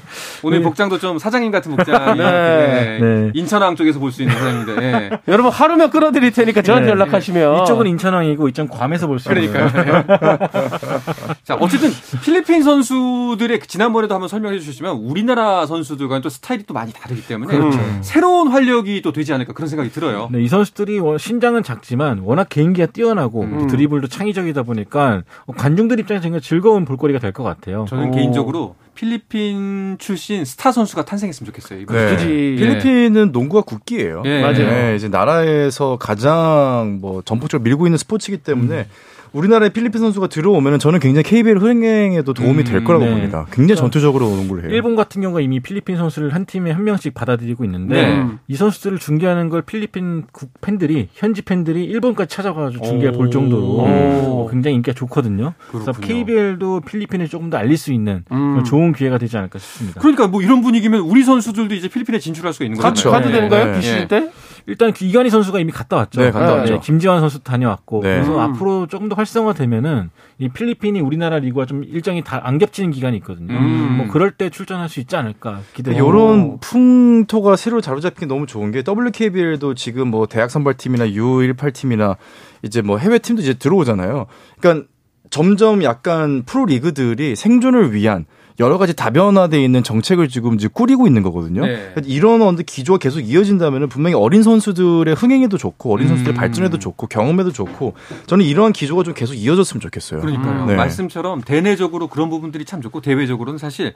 오늘 0.42 0.62
복장도 0.62 0.98
좀 0.98 1.18
사장님 1.18 1.52
같은 1.52 1.76
복장이 1.76 2.18
네. 2.18 2.24
네. 2.24 2.98
네. 3.00 3.30
인천항 3.34 3.76
쪽에서 3.76 3.98
볼 4.00 4.10
수 4.10 4.22
있는 4.22 4.34
사장인데 4.36 4.74
네. 4.74 5.10
여러분 5.28 5.52
하루면 5.52 5.90
끌어드릴 5.90 6.32
테니까 6.32 6.62
저한테 6.62 6.86
네. 6.86 6.90
연락하시면 6.92 7.62
이쪽은 7.62 7.86
인천항이고 7.86 8.48
이쪽은 8.48 8.70
괌에서 8.76 9.06
볼 9.06 9.20
수 9.20 9.30
있는 9.32 9.52
그러니까요. 9.52 10.18
자, 11.44 11.54
어쨌든 11.54 11.90
필리핀 12.24 12.62
선수들의 12.64 13.60
지난번에도 13.68 14.14
한번 14.14 14.28
설명해 14.28 14.58
주셨 14.58 14.69
지만 14.72 14.92
우리나라 14.96 15.66
선수들과는 15.66 16.22
또 16.22 16.28
스타일이 16.28 16.64
또 16.66 16.74
많이 16.74 16.92
다르기 16.92 17.26
때문에 17.26 17.56
그렇죠. 17.56 17.78
새로운 18.02 18.48
활력이 18.48 19.02
또 19.02 19.12
되지 19.12 19.32
않을까 19.32 19.52
그런 19.52 19.68
생각이 19.68 19.90
들어요. 19.90 20.28
네, 20.32 20.42
이 20.42 20.48
선수들이 20.48 20.98
워- 21.00 21.18
신장은 21.18 21.62
작지만 21.62 22.20
워낙 22.20 22.48
개인기가 22.48 22.86
뛰어나고 22.92 23.42
음. 23.42 23.66
드리블도 23.68 24.08
창의적이다 24.08 24.62
보니까 24.62 25.22
관중들 25.56 25.98
입장에서 26.00 26.22
정말 26.22 26.40
즐거운 26.40 26.84
볼거리가 26.84 27.18
될 27.18 27.32
것 27.32 27.42
같아요. 27.44 27.86
저는 27.88 28.08
오. 28.08 28.10
개인적으로 28.10 28.74
필리핀 28.94 29.96
출신 29.98 30.44
스타 30.44 30.72
선수가 30.72 31.04
탄생했으면 31.04 31.46
좋겠어요. 31.46 31.80
이번 31.80 31.96
네. 31.96 32.10
그지. 32.16 32.26
필리핀은 32.58 33.32
농구가 33.32 33.62
국기예요. 33.62 34.22
예. 34.26 34.40
맞아요. 34.42 34.68
네, 34.70 34.96
이제 34.96 35.08
나라에서 35.08 35.96
가장 35.98 36.98
뭐 37.00 37.22
전폭적으로 37.24 37.62
밀고 37.64 37.86
있는 37.86 37.98
스포츠이기 37.98 38.42
때문에 38.42 38.86
우리나라에 39.32 39.68
필리핀 39.70 40.00
선수가 40.00 40.28
들어오면 40.28 40.78
저는 40.78 40.98
굉장히 41.00 41.22
KBL 41.24 41.58
흥행에도 41.58 42.34
도움이 42.34 42.64
될 42.64 42.76
음, 42.78 42.84
거라고 42.84 43.04
네. 43.04 43.10
봅니다. 43.12 43.46
굉장히 43.52 43.78
전투적으로 43.78 44.26
농구를 44.28 44.64
해요. 44.64 44.72
일본 44.72 44.96
같은 44.96 45.22
경우가 45.22 45.40
이미 45.40 45.60
필리핀 45.60 45.96
선수를 45.96 46.34
한 46.34 46.46
팀에 46.46 46.70
한 46.70 46.84
명씩 46.84 47.14
받아들이고 47.14 47.64
있는데 47.64 47.94
네. 47.94 48.26
이 48.48 48.56
선수들을 48.56 48.98
중계하는 48.98 49.48
걸 49.48 49.62
필리핀 49.62 50.24
국 50.32 50.50
팬들이 50.60 51.08
현지 51.14 51.42
팬들이 51.42 51.84
일본까지 51.84 52.34
찾아가서 52.34 52.80
중계를 52.80 53.14
오. 53.14 53.18
볼 53.18 53.30
정도로 53.30 53.62
오. 53.62 53.80
어, 53.80 54.48
굉장히 54.50 54.76
인기가 54.76 54.94
좋거든요. 54.94 55.54
그래서 55.70 55.92
그렇군요. 55.92 56.06
KBL도 56.06 56.80
필리핀을 56.80 57.28
조금 57.28 57.50
더 57.50 57.58
알릴 57.58 57.76
수 57.76 57.92
있는 57.92 58.24
음. 58.32 58.64
좋은 58.64 58.92
기회가 58.92 59.18
되지 59.18 59.36
않을까 59.36 59.58
싶습니다. 59.58 60.00
그러니까 60.00 60.26
뭐 60.26 60.42
이런 60.42 60.60
분위기면 60.62 61.00
우리 61.00 61.22
선수들도 61.22 61.74
이제 61.74 61.88
필리핀에 61.88 62.18
진출할 62.18 62.52
수가 62.52 62.64
있는 62.64 62.76
거죠. 62.78 62.88
그렇죠. 62.88 63.10
가도 63.10 63.28
네. 63.28 63.34
되는 63.34 63.48
거예요? 63.48 63.78
네. 63.78 64.00
예. 64.00 64.08
때? 64.08 64.30
일단 64.66 64.92
그 64.92 65.04
이관희 65.04 65.30
선수가 65.30 65.58
이미 65.58 65.72
갔다 65.72 65.96
왔죠. 65.96 66.20
네, 66.20 66.30
갔다 66.30 66.54
왔죠. 66.54 66.80
김지환 66.80 67.20
선수 67.20 67.40
다녀왔고 67.40 68.02
네. 68.02 68.14
그래서 68.14 68.34
음. 68.34 68.40
앞으로 68.40 68.86
조금 68.86 69.08
더 69.08 69.14
활성화되면은 69.20 70.10
이 70.38 70.48
필리핀이 70.48 71.00
우리나라 71.00 71.38
리그와 71.38 71.66
좀 71.66 71.84
일정이 71.84 72.22
다 72.24 72.40
안 72.42 72.58
겹치는 72.58 72.90
기간이 72.90 73.18
있거든요. 73.18 73.52
음. 73.54 73.96
뭐 73.98 74.08
그럴 74.08 74.30
때 74.32 74.48
출전할 74.50 74.88
수 74.88 74.98
있지 75.00 75.14
않을까 75.14 75.60
기대. 75.74 75.92
이런 75.92 76.58
풍토가 76.60 77.56
새로 77.56 77.80
자로잡힌 77.80 78.20
게 78.20 78.26
너무 78.26 78.46
좋은 78.46 78.70
게 78.70 78.82
WKBL도 78.86 79.74
지금 79.74 80.08
뭐 80.08 80.26
대학 80.26 80.50
선발팀이나 80.50 81.06
U18 81.08 81.72
팀이나 81.74 82.16
이제 82.62 82.80
뭐 82.82 82.96
해외 82.98 83.18
팀도 83.18 83.42
이제 83.42 83.54
들어오잖아요. 83.54 84.26
그러니까 84.58 84.86
점점 85.28 85.82
약간 85.84 86.42
프로 86.44 86.64
리그들이 86.64 87.36
생존을 87.36 87.92
위한 87.92 88.24
여러 88.58 88.78
가지 88.78 88.94
다변화되어 88.94 89.60
있는 89.60 89.82
정책을 89.82 90.28
지금 90.28 90.54
이제 90.54 90.68
꾸리고 90.68 91.06
있는 91.06 91.22
거거든요. 91.22 91.64
네. 91.64 91.94
이런 92.04 92.42
어느 92.42 92.62
기조가 92.62 92.98
계속 92.98 93.20
이어진다면 93.20 93.88
분명히 93.88 94.14
어린 94.14 94.42
선수들의 94.42 95.14
흥행에도 95.14 95.56
좋고 95.56 95.92
어린 95.92 96.08
선수들의 96.08 96.34
음. 96.34 96.36
발전에도 96.36 96.78
좋고 96.78 97.06
경험에도 97.06 97.52
좋고 97.52 97.94
저는 98.26 98.44
이러한 98.44 98.72
기조가 98.72 99.02
좀 99.02 99.14
계속 99.14 99.34
이어졌으면 99.34 99.80
좋겠어요. 99.80 100.20
그러니까요. 100.20 100.62
음. 100.62 100.66
네. 100.66 100.74
말씀처럼 100.74 101.42
대내적으로 101.42 102.08
그런 102.08 102.28
부분들이 102.28 102.64
참 102.64 102.82
좋고 102.82 103.00
대외적으로는 103.00 103.58
사실 103.58 103.94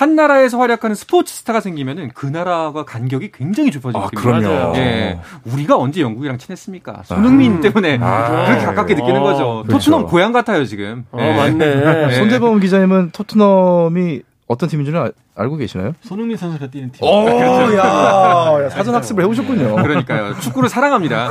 한 0.00 0.16
나라에서 0.16 0.58
활약하는 0.58 0.96
스포츠 0.96 1.34
스타가 1.34 1.60
생기면은 1.60 2.10
그 2.14 2.24
나라가 2.24 2.86
간격이 2.86 3.32
굉장히 3.32 3.70
좁아지기 3.70 4.02
아, 4.02 4.08
그럼요. 4.16 4.48
맞아요. 4.48 4.72
예. 4.76 5.20
우리가 5.44 5.76
언제 5.76 6.00
영국이랑 6.00 6.38
친했습니까? 6.38 7.02
손흥민 7.04 7.60
때문에 7.60 7.98
아, 8.00 8.46
그렇게 8.46 8.64
가깝게 8.64 8.94
느끼는 8.94 9.20
어, 9.20 9.22
거죠. 9.22 9.62
그렇죠. 9.66 9.72
토트넘 9.90 10.06
고향 10.06 10.32
같아요 10.32 10.64
지금. 10.64 11.04
어, 11.12 11.18
예. 11.20 11.36
맞네. 11.36 12.06
네. 12.06 12.14
손대범 12.14 12.60
기자님은 12.60 13.10
토트넘이 13.10 14.22
어떤 14.46 14.70
팀인 14.70 14.86
줄은 14.86 15.02
아- 15.02 15.10
알고 15.36 15.56
계시나요? 15.56 15.92
손흥민 16.02 16.36
선수가 16.36 16.66
뛰는 16.66 16.90
팀. 16.92 17.06
오, 17.06 17.26
야, 17.76 18.64
야, 18.64 18.68
사전 18.70 18.94
학습을 18.94 19.24
해오셨군요. 19.24 19.76
그러니까요. 19.76 20.34
축구를 20.40 20.68
사랑합니다. 20.68 21.30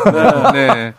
네. 0.53 0.93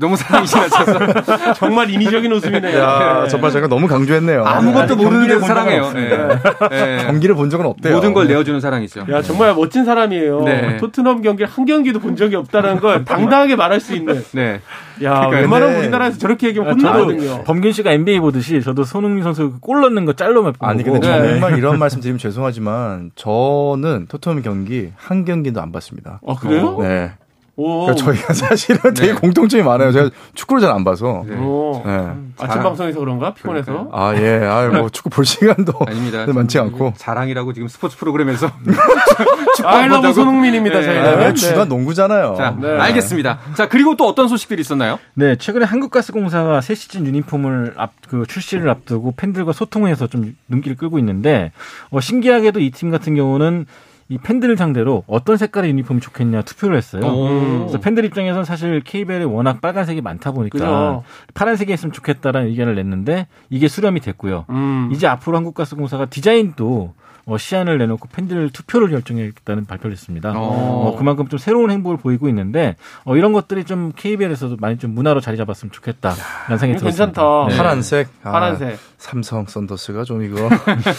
너무 0.00 0.16
사랑이 0.16 0.46
지나쳐서 0.46 1.52
정말 1.54 1.90
인위적인 1.90 2.32
웃음이네요. 2.32 2.78
야, 2.78 3.26
정말 3.28 3.50
제가 3.50 3.66
너무 3.68 3.86
강조했네요. 3.86 4.44
아무것도 4.44 4.96
네. 4.96 5.04
모르는 5.04 5.26
경기를 5.26 5.40
데본 5.40 5.48
적은 5.48 5.54
사랑해요. 5.54 5.92
네. 5.92 6.68
네. 6.70 7.04
경기를 7.06 7.34
본 7.34 7.50
적은 7.50 7.66
없대요. 7.66 7.94
모든 7.96 8.14
걸 8.14 8.26
내어주는 8.28 8.60
사랑이죠. 8.60 9.04
야 9.10 9.20
정말 9.20 9.54
멋진 9.54 9.84
사람이에요. 9.84 10.42
네. 10.44 10.76
토트넘 10.78 11.22
경기 11.22 11.44
한 11.44 11.64
경기도 11.66 11.98
본 11.98 12.16
적이 12.16 12.36
없다는 12.36 12.80
걸 12.80 13.04
당당하게 13.04 13.56
말할 13.56 13.80
수 13.80 13.94
있는. 13.94 14.24
네. 14.32 14.60
야. 15.02 15.26
웬만하면 15.26 15.74
네. 15.74 15.80
우리나라에서 15.80 16.18
저렇게 16.18 16.48
얘기하면 16.48 16.80
혼나거든요. 16.80 17.42
범균 17.44 17.72
씨가 17.72 17.90
NBA 17.92 18.20
보듯이 18.20 18.62
저도 18.62 18.84
손흥민 18.84 19.22
선수 19.24 19.54
골 19.60 19.80
넣는 19.82 20.04
거 20.06 20.12
짤로 20.14 20.42
몇 20.42 20.52
번 20.58 20.68
아니 20.70 20.82
근데 20.82 21.00
네. 21.00 21.30
정말 21.40 21.58
이런 21.58 21.78
말씀 21.78 22.00
드리 22.00 22.11
면 22.12 22.18
죄송하지만 22.18 23.12
저는 23.14 24.06
토트넘 24.08 24.42
경기 24.42 24.92
한 24.96 25.24
경기도 25.24 25.60
안 25.60 25.72
봤습니다. 25.72 26.20
아 26.26 26.34
그래요? 26.34 26.78
네. 26.80 27.12
오. 27.54 27.82
그러니까 27.86 28.04
저희가 28.04 28.32
사실은 28.32 28.94
되게 28.94 29.12
네. 29.12 29.20
공통점이 29.20 29.62
많아요. 29.62 29.92
제가 29.92 30.08
축구를 30.34 30.62
잘 30.62 30.70
안 30.70 30.84
봐서. 30.84 31.22
네. 31.26 31.36
오. 31.36 31.82
네. 31.84 32.08
아침 32.38 32.62
방송에서 32.62 32.98
그런가 32.98 33.34
피곤해서. 33.34 33.90
아 33.92 34.14
예, 34.16 34.40
아 34.44 34.68
뭐 34.72 34.88
축구 34.88 35.10
볼 35.10 35.26
시간도 35.26 35.72
아닙니다. 35.86 36.24
많지 36.32 36.58
않고. 36.58 36.94
자랑이라고 36.96 37.52
지금 37.52 37.68
스포츠 37.68 37.96
프로그램에서 37.98 38.50
아이러브 39.64 39.94
본다고? 39.96 40.12
손흥민입니다 40.14 40.78
네. 40.80 40.84
저희는. 40.84 41.06
아, 41.06 41.16
네. 41.28 41.34
주간 41.34 41.68
농구잖아요. 41.68 42.34
자, 42.36 42.56
네. 42.58 42.78
알겠습니다. 42.78 43.38
자, 43.54 43.68
그리고 43.68 43.96
또 43.96 44.06
어떤 44.08 44.28
소식들이 44.28 44.60
있었나요? 44.60 44.98
네, 45.14 45.36
최근에 45.36 45.64
한국가스공사가 45.66 46.60
새 46.62 46.74
시즌 46.74 47.06
유니폼을 47.06 47.74
앞, 47.76 47.92
그 48.08 48.24
출시를 48.26 48.68
앞두고 48.70 49.12
팬들과 49.16 49.52
소통을 49.52 49.90
해서 49.90 50.06
좀 50.06 50.34
눈길을 50.48 50.76
끌고 50.76 50.98
있는데, 50.98 51.52
어, 51.90 52.00
신기하게도 52.00 52.60
이 52.60 52.70
팀 52.72 52.90
같은 52.90 53.14
경우는 53.14 53.66
이 54.12 54.18
팬들을 54.18 54.58
상대로 54.58 55.04
어떤 55.06 55.38
색깔의 55.38 55.70
유니폼이 55.70 56.00
좋겠냐 56.00 56.42
투표를 56.42 56.76
했어요. 56.76 57.02
오. 57.02 57.60
그래서 57.60 57.78
팬들 57.78 58.04
입장에서는 58.04 58.44
사실 58.44 58.82
KBL에 58.84 59.24
워낙 59.24 59.62
빨간색이 59.62 60.02
많다 60.02 60.32
보니까 60.32 60.58
그죠. 60.58 61.02
파란색이 61.32 61.72
했으면 61.72 61.92
좋겠다라는 61.92 62.48
의견을 62.48 62.74
냈는데 62.74 63.26
이게 63.48 63.68
수렴이 63.68 64.00
됐고요. 64.00 64.44
음. 64.50 64.90
이제 64.92 65.06
앞으로 65.06 65.38
한국가스공사가 65.38 66.06
디자인도 66.06 66.92
어, 67.24 67.38
시안을 67.38 67.78
내놓고 67.78 68.08
팬들 68.12 68.50
투표를 68.50 68.90
결정했다는 68.90 69.66
발표를 69.66 69.92
했습니다. 69.92 70.32
어. 70.34 70.88
어, 70.88 70.96
그만큼 70.96 71.28
좀 71.28 71.38
새로운 71.38 71.70
행보를 71.70 71.98
보이고 71.98 72.28
있는데 72.28 72.76
어, 73.04 73.16
이런 73.16 73.32
것들이 73.32 73.64
좀 73.64 73.92
KBL에서도 73.94 74.56
많이 74.60 74.78
좀 74.78 74.94
문화로 74.94 75.20
자리 75.20 75.36
잡았으면 75.36 75.70
좋겠다라는 75.72 76.58
생각이 76.58 76.76
들었습니다. 76.80 77.06
괜찮다. 77.06 77.46
네. 77.48 77.56
파란색. 77.56 78.08
아, 78.24 78.32
파란색. 78.32 78.78
삼성 78.98 79.46
썬더스가 79.46 80.04
좀 80.04 80.22
이거 80.24 80.48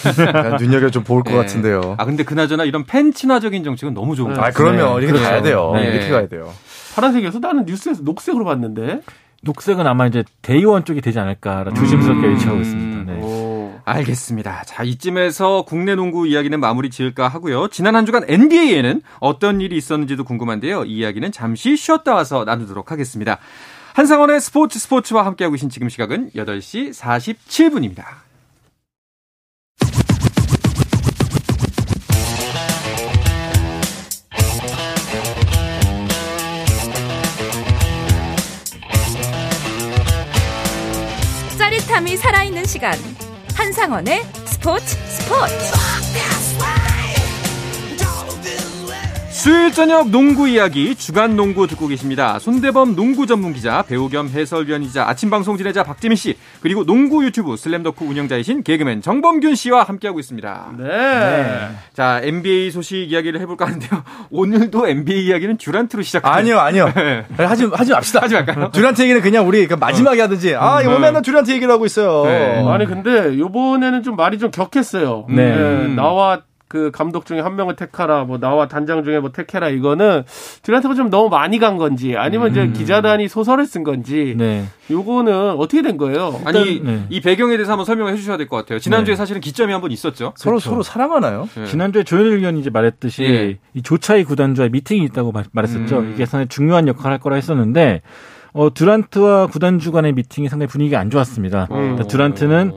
눈여겨 0.60 0.90
좀 0.92 1.04
볼것 1.04 1.34
네. 1.34 1.40
같은데요. 1.40 1.96
아, 1.98 2.06
근데 2.06 2.24
그나저나 2.24 2.64
이런 2.64 2.86
팬 2.86 3.12
친화적인 3.14 3.64
정책은 3.64 3.94
너무 3.94 4.16
좋은 4.16 4.30
네. 4.30 4.36
것 4.36 4.42
아, 4.42 4.46
같아요. 4.46 4.66
그러면 4.66 5.00
네, 5.00 5.06
이렇게 5.06 5.20
그렇죠. 5.20 5.30
가야 5.30 5.42
돼요. 5.42 5.72
네. 5.76 5.84
이렇게 5.84 6.10
가야 6.10 6.28
돼요. 6.28 6.50
파란색이어서 6.96 7.40
나는 7.40 7.66
뉴스에서 7.66 8.04
녹색으로 8.04 8.46
봤는데. 8.46 9.02
녹색은 9.46 9.86
아마 9.86 10.08
이제 10.08 10.24
대의원 10.42 10.86
쪽이 10.86 11.02
되지 11.02 11.20
않을까 11.20 11.66
조심스럽게 11.76 12.28
음. 12.28 12.34
예측하고 12.34 12.62
있습니다. 12.62 13.12
네. 13.12 13.20
오. 13.86 13.90
알겠습니다. 13.90 14.64
자, 14.66 14.84
이쯤에서 14.84 15.64
국내 15.68 15.96
농구 15.96 16.28
이야기는 16.28 16.60
마무리 16.60 16.90
지을까 16.90 17.28
하고요. 17.28 17.68
지난 17.68 17.96
한 17.96 18.06
주간 18.06 18.24
NBA에는 18.28 19.02
어떤 19.20 19.62
일이 19.62 19.78
있었는지도 19.78 20.24
궁금한데요. 20.24 20.86
이 20.86 20.98
이야기는 20.98 21.32
잠시 21.32 21.76
쉬었다 21.76 22.14
와서 22.14 22.44
나누도록 22.46 22.92
하겠습니다. 22.92 23.40
한상원의 23.94 24.42
스포츠 24.42 24.80
스포츠와 24.80 25.26
함께하고 25.26 25.54
계신 25.54 25.70
지금 25.70 25.90
시각은 25.90 26.32
8시 26.32 26.94
47분입니다. 26.94 28.04
짜릿함이 41.58 42.18
살아있는 42.18 42.66
시간 42.66 42.94
한상원의 43.56 44.24
스포츠 44.46 44.86
스포츠 45.10 45.93
수요일 49.44 49.74
저녁 49.74 50.08
농구 50.08 50.48
이야기 50.48 50.96
주간 50.96 51.36
농구 51.36 51.68
듣고 51.68 51.88
계십니다. 51.88 52.40
손대범 52.40 52.96
농구 52.96 53.28
전문 53.28 53.52
기자, 53.52 53.82
배우 53.82 54.08
겸 54.08 54.30
해설위원이자 54.30 55.06
아침 55.06 55.30
방송 55.30 55.58
진행자 55.58 55.84
박재민 55.84 56.16
씨, 56.16 56.38
그리고 56.62 56.86
농구 56.86 57.26
유튜브 57.26 57.58
슬램더크 57.58 58.06
운영자이신 58.06 58.64
개그맨 58.64 59.02
정범균 59.02 59.56
씨와 59.56 59.84
함께하고 59.84 60.22
있습니다. 60.22 60.76
네. 60.78 61.68
자, 61.92 62.22
NBA 62.24 62.72
소식 62.72 63.12
이야기를 63.12 63.42
해볼까 63.42 63.66
하는데요. 63.66 64.04
오늘도 64.32 64.88
NBA 64.88 65.26
이야기는 65.26 65.58
듀란트로 65.58 66.04
시작합니다. 66.04 66.38
아니요, 66.38 66.60
아니요. 66.60 66.94
하지, 67.36 67.66
하지 67.66 67.92
맙시다. 67.92 68.22
하지 68.22 68.36
말까요? 68.36 68.72
듀란트 68.72 69.02
얘기는 69.02 69.22
그냥 69.22 69.46
우리 69.46 69.68
그 69.68 69.74
마지막에 69.74 70.22
하든지. 70.22 70.56
아, 70.56 70.82
이거 70.82 70.98
맨날 71.00 71.22
듀란트 71.22 71.52
얘기를 71.52 71.70
하고 71.70 71.86
있어요. 71.86 72.24
네. 72.24 72.66
아니 72.66 72.86
근데 72.86 73.38
요번에는 73.38 74.04
좀 74.04 74.16
말이 74.16 74.40
좀 74.40 74.52
격했어요. 74.52 75.26
네. 75.28 75.54
음. 75.54 75.96
나와 75.98 76.44
그 76.74 76.90
감독 76.90 77.28
중에 77.28 77.40
한 77.40 77.56
명을 77.56 77.76
택하라, 77.76 78.24
뭐 78.24 78.40
나와 78.40 78.68
단장 78.68 79.04
중에 79.04 79.20
뭐 79.20 79.32
택해라 79.32 79.70
이거는 79.70 80.24
듀란트가 80.64 80.96
좀 80.96 81.12
너무 81.12 81.30
많이 81.30 81.60
간 81.60 81.78
건지 81.78 82.16
아니면 82.18 82.50
이제 82.50 82.66
기자단이 82.70 83.28
소설을 83.28 83.68
쓴 83.68 83.84
건지 83.84 84.34
네. 84.36 84.66
요거는 84.90 85.52
어떻게 85.52 85.84
된 85.84 85.98
거예요? 85.98 86.42
아니, 86.46 86.82
네. 86.84 87.06
이 87.10 87.22
배경에 87.22 87.56
대해서 87.58 87.74
한번 87.74 87.86
설명을 87.86 88.12
해주셔야 88.14 88.38
될 88.38 88.48
것 88.48 88.58
같아요. 88.58 88.80
지난주에 88.80 89.14
네. 89.14 89.16
사실은 89.18 89.40
기점이 89.40 89.72
한번 89.72 89.92
있었죠. 89.92 90.34
서로, 90.36 90.54
그렇죠. 90.56 90.70
서로 90.72 90.82
사랑하나요? 90.82 91.48
네. 91.56 91.66
지난주에 91.68 92.02
조현일 92.04 92.40
위원이 92.40 92.60
이제 92.60 92.72
말했듯이 92.72 93.24
예. 93.24 93.58
이 93.76 93.84
조차이 93.84 94.24
구단주와의 94.24 94.72
미팅이 94.72 95.04
있다고 95.06 95.32
말- 95.32 95.46
말했었죠. 95.52 96.00
음. 96.00 96.12
이게 96.16 96.26
상당히 96.26 96.48
중요한 96.48 96.88
역할을 96.88 97.12
할 97.12 97.20
거라 97.20 97.36
했었는데 97.36 98.02
어, 98.54 98.74
듀란트와 98.74 99.46
구단주 99.46 99.92
간의 99.92 100.14
미팅이 100.14 100.50
상당히 100.50 100.68
분위기가 100.72 101.00
안 101.00 101.12
좋았습니다. 101.12 101.68
음. 101.70 101.76
그러니까 101.78 102.04
듀란트는 102.08 102.72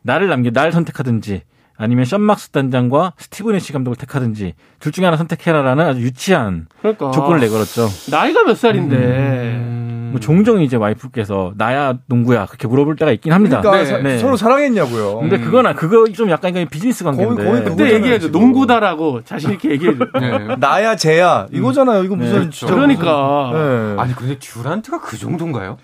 나를 0.00 0.28
남겨 0.28 0.48
나를 0.50 0.72
선택하든지 0.72 1.42
아니면 1.76 2.04
션 2.04 2.20
막스 2.20 2.50
단장과 2.50 3.14
스티브 3.18 3.54
내쉬 3.54 3.72
감독을 3.72 3.96
택하든지 3.96 4.54
둘 4.78 4.92
중에 4.92 5.04
하나 5.04 5.16
선택해라라는 5.16 5.84
아주 5.86 6.00
유치한 6.02 6.66
그러니까 6.80 7.10
조건을 7.10 7.40
내걸었죠. 7.40 7.88
나이가 8.10 8.44
몇 8.44 8.56
살인데 8.56 8.96
음. 8.96 10.08
뭐 10.12 10.20
종종 10.20 10.60
이제 10.60 10.76
와이프께서 10.76 11.54
나야 11.56 11.94
농구야 12.06 12.44
그렇게 12.46 12.68
물어볼 12.68 12.96
때가 12.96 13.12
있긴 13.12 13.32
합니다. 13.32 13.60
그러니까 13.62 13.82
네. 13.84 13.90
사- 13.90 13.98
네. 13.98 14.18
서로 14.18 14.36
사랑했냐고요. 14.36 15.20
근데 15.20 15.38
그거나 15.38 15.72
그거 15.74 16.04
좀 16.12 16.28
약간 16.30 16.52
비즈니스 16.70 17.02
관계인데. 17.02 17.34
거의- 17.36 17.46
거의 17.46 17.56
그때 17.62 17.70
그거잖아요, 17.70 17.94
얘기해줘 17.96 18.26
지금. 18.26 18.40
농구다라고 18.40 19.22
자신 19.24 19.52
있게 19.52 19.70
얘기해줘. 19.70 20.04
네. 20.20 20.56
나야 20.58 20.96
쟤야 20.96 21.46
이거잖아요. 21.50 22.04
이거 22.04 22.14
무슨 22.14 22.50
네, 22.50 22.66
그러니까 22.66 23.48
무슨- 23.52 23.94
네. 23.96 24.02
아니, 24.02 24.14
근데 24.14 24.38
듀란트가 24.38 25.00
그 25.00 25.16
정도인가요? 25.16 25.78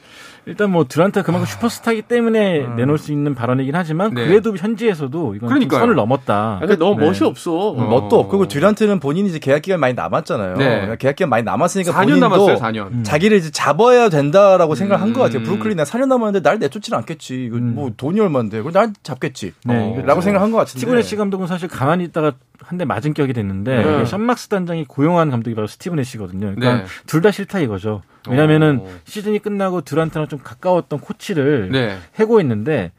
일단 0.48 0.70
뭐 0.70 0.84
듀란트가 0.88 1.24
그만큼 1.24 1.46
슈퍼스타이기 1.46 2.02
때문에 2.02 2.66
내놓을 2.76 2.98
수 2.98 3.12
있는 3.12 3.34
발언이긴 3.34 3.74
하지만 3.74 4.14
네. 4.14 4.26
그래도 4.26 4.56
현지에서도 4.56 5.34
이건 5.34 5.40
좀 5.40 5.48
그러니까요. 5.48 5.80
선을 5.80 5.94
넘었다. 5.94 6.56
아, 6.56 6.58
근데 6.60 6.76
너무 6.76 6.98
네. 7.00 7.06
멋이 7.06 7.18
없어. 7.22 7.52
어. 7.70 7.74
멋도 7.74 8.18
없고 8.18 8.28
그리고 8.28 8.48
듀란트는 8.48 8.98
본인이 9.00 9.28
이제 9.28 9.38
계약 9.38 9.62
기간 9.62 9.80
많이 9.80 9.94
남았잖아요. 9.94 10.56
네. 10.56 10.64
그러니까 10.64 10.96
계약 10.96 11.16
기간 11.16 11.28
많이 11.30 11.42
남았으니까 11.44 11.92
4년 11.92 12.04
본인도 12.04 12.20
남았어요, 12.20 12.56
4년. 12.56 13.04
자기를 13.04 13.36
이제 13.38 13.50
잡아야 13.50 14.08
된다라고 14.08 14.74
생각한 14.74 15.12
것 15.12 15.20
같아요. 15.20 15.40
음. 15.40 15.44
브루클린 15.44 15.76
나 15.76 15.84
4년 15.84 16.06
남았는데 16.08 16.40
날 16.48 16.58
내쫓지는 16.58 16.98
않겠지. 16.98 17.44
이거 17.44 17.56
음. 17.56 17.74
뭐 17.74 17.90
돈이 17.96 18.18
얼마인데. 18.20 18.58
그걸 18.58 18.72
날 18.72 18.92
잡겠지. 19.02 19.52
네, 19.64 19.76
어, 19.76 19.90
그렇죠. 19.92 20.06
라고 20.06 20.20
생각한 20.20 20.50
것 20.50 20.56
같은데. 20.58 20.80
스티븐 20.80 20.98
애쉬 20.98 21.16
감독은 21.16 21.46
사실 21.46 21.68
가만히 21.68 22.04
있다가 22.04 22.32
한 22.62 22.76
대 22.78 22.84
맞은 22.84 23.14
격이 23.14 23.32
됐는데 23.32 23.84
네. 23.84 24.04
션 24.04 24.24
막스 24.24 24.48
단장이 24.48 24.84
고용한 24.86 25.30
감독이 25.30 25.54
바로 25.54 25.66
스티브 25.66 25.98
내쉬거든요. 26.00 26.54
그러니까 26.54 26.82
네. 26.82 26.84
둘다 27.06 27.30
싫다 27.30 27.60
이거죠. 27.60 28.02
왜냐면은 28.30 28.80
오. 28.80 28.88
시즌이 29.04 29.38
끝나고 29.40 29.82
듀란트랑 29.82 30.28
좀 30.28 30.38
가까웠던 30.42 31.00
코치를 31.00 31.70
네. 31.72 31.96
해고 32.18 32.40
했는데 32.40 32.92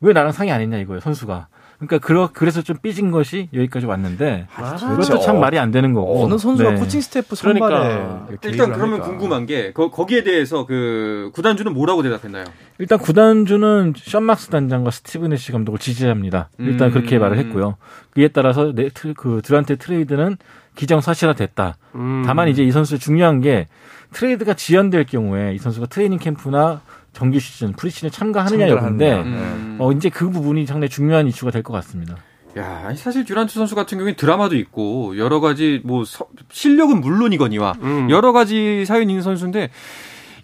왜 0.00 0.12
나랑 0.12 0.32
상의 0.32 0.52
안 0.52 0.60
했냐 0.60 0.78
이거예요 0.78 1.00
선수가. 1.00 1.48
그러니까 1.76 1.98
그러, 2.06 2.30
그래서 2.32 2.62
좀 2.62 2.76
삐진 2.80 3.10
것이 3.10 3.48
여기까지 3.52 3.84
왔는데 3.84 4.46
이것도 4.94 5.18
참 5.20 5.40
말이 5.40 5.58
안 5.58 5.70
되는 5.72 5.92
거고. 5.92 6.24
어느 6.24 6.38
선수가 6.38 6.70
네. 6.70 6.76
코칭 6.78 7.00
스태프 7.00 7.34
선발에 7.34 7.58
그러니까. 7.58 8.26
일단 8.42 8.66
그러면 8.72 8.80
합니까? 9.00 9.06
궁금한 9.08 9.44
게 9.44 9.72
거, 9.72 9.90
거기에 9.90 10.22
대해서 10.22 10.66
그 10.66 11.30
구단주는 11.34 11.72
뭐라고 11.74 12.02
대답했나요? 12.02 12.44
일단 12.78 12.98
구단주는 12.98 13.94
션 13.96 14.20
막스 14.20 14.50
단장과 14.50 14.92
스티브 14.92 15.32
내쉬 15.32 15.50
감독을 15.52 15.78
지지합니다. 15.80 16.48
일단 16.58 16.88
음. 16.88 16.92
그렇게 16.92 17.18
말을 17.18 17.38
했고요. 17.38 17.76
그에 18.10 18.28
따라서 18.28 18.72
네, 18.72 18.88
트- 18.88 19.12
그 19.14 19.42
듀란트 19.44 19.76
트레이드는 19.78 20.36
기정 20.76 21.00
사실화됐다. 21.00 21.76
음. 21.96 22.22
다만 22.24 22.48
이제 22.48 22.62
이 22.62 22.70
선수 22.70 22.98
중요한 22.98 23.40
게 23.40 23.66
트레이드가 24.14 24.54
지연될 24.54 25.04
경우에 25.04 25.54
이 25.54 25.58
선수가 25.58 25.86
트레이닝 25.86 26.18
캠프나 26.18 26.80
정규 27.12 27.38
시즌, 27.38 27.72
프리시즌에 27.72 28.10
참가하느냐 28.10 28.68
여부인데 28.68 29.10
하느냐. 29.10 29.36
음. 29.36 29.76
어 29.80 29.92
이제 29.92 30.08
그 30.08 30.30
부분이 30.30 30.66
상당히 30.66 30.88
중요한 30.88 31.26
이슈가 31.26 31.50
될 31.50 31.62
것 31.62 31.72
같습니다. 31.74 32.16
야, 32.56 32.82
아니, 32.86 32.96
사실 32.96 33.24
듀란트 33.24 33.52
선수 33.52 33.74
같은 33.74 33.98
경우에 33.98 34.14
드라마도 34.14 34.56
있고 34.56 35.18
여러 35.18 35.40
가지 35.40 35.80
뭐 35.84 36.04
서- 36.04 36.26
실력은 36.50 37.00
물론이거니와 37.00 37.74
음. 37.82 38.06
여러 38.10 38.32
가지 38.32 38.84
사연이 38.86 39.12
있는 39.12 39.22
선수인데 39.22 39.70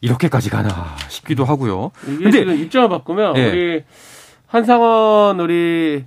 이렇게까지 0.00 0.50
가나 0.50 0.96
싶기도 1.08 1.44
하고요. 1.44 1.92
이게 2.08 2.24
근데- 2.24 2.38
지금 2.40 2.54
입장을 2.58 2.88
바꾸면 2.88 3.36
예. 3.36 3.46
우리 3.48 3.84
한상원 4.48 5.38
우리 5.38 6.04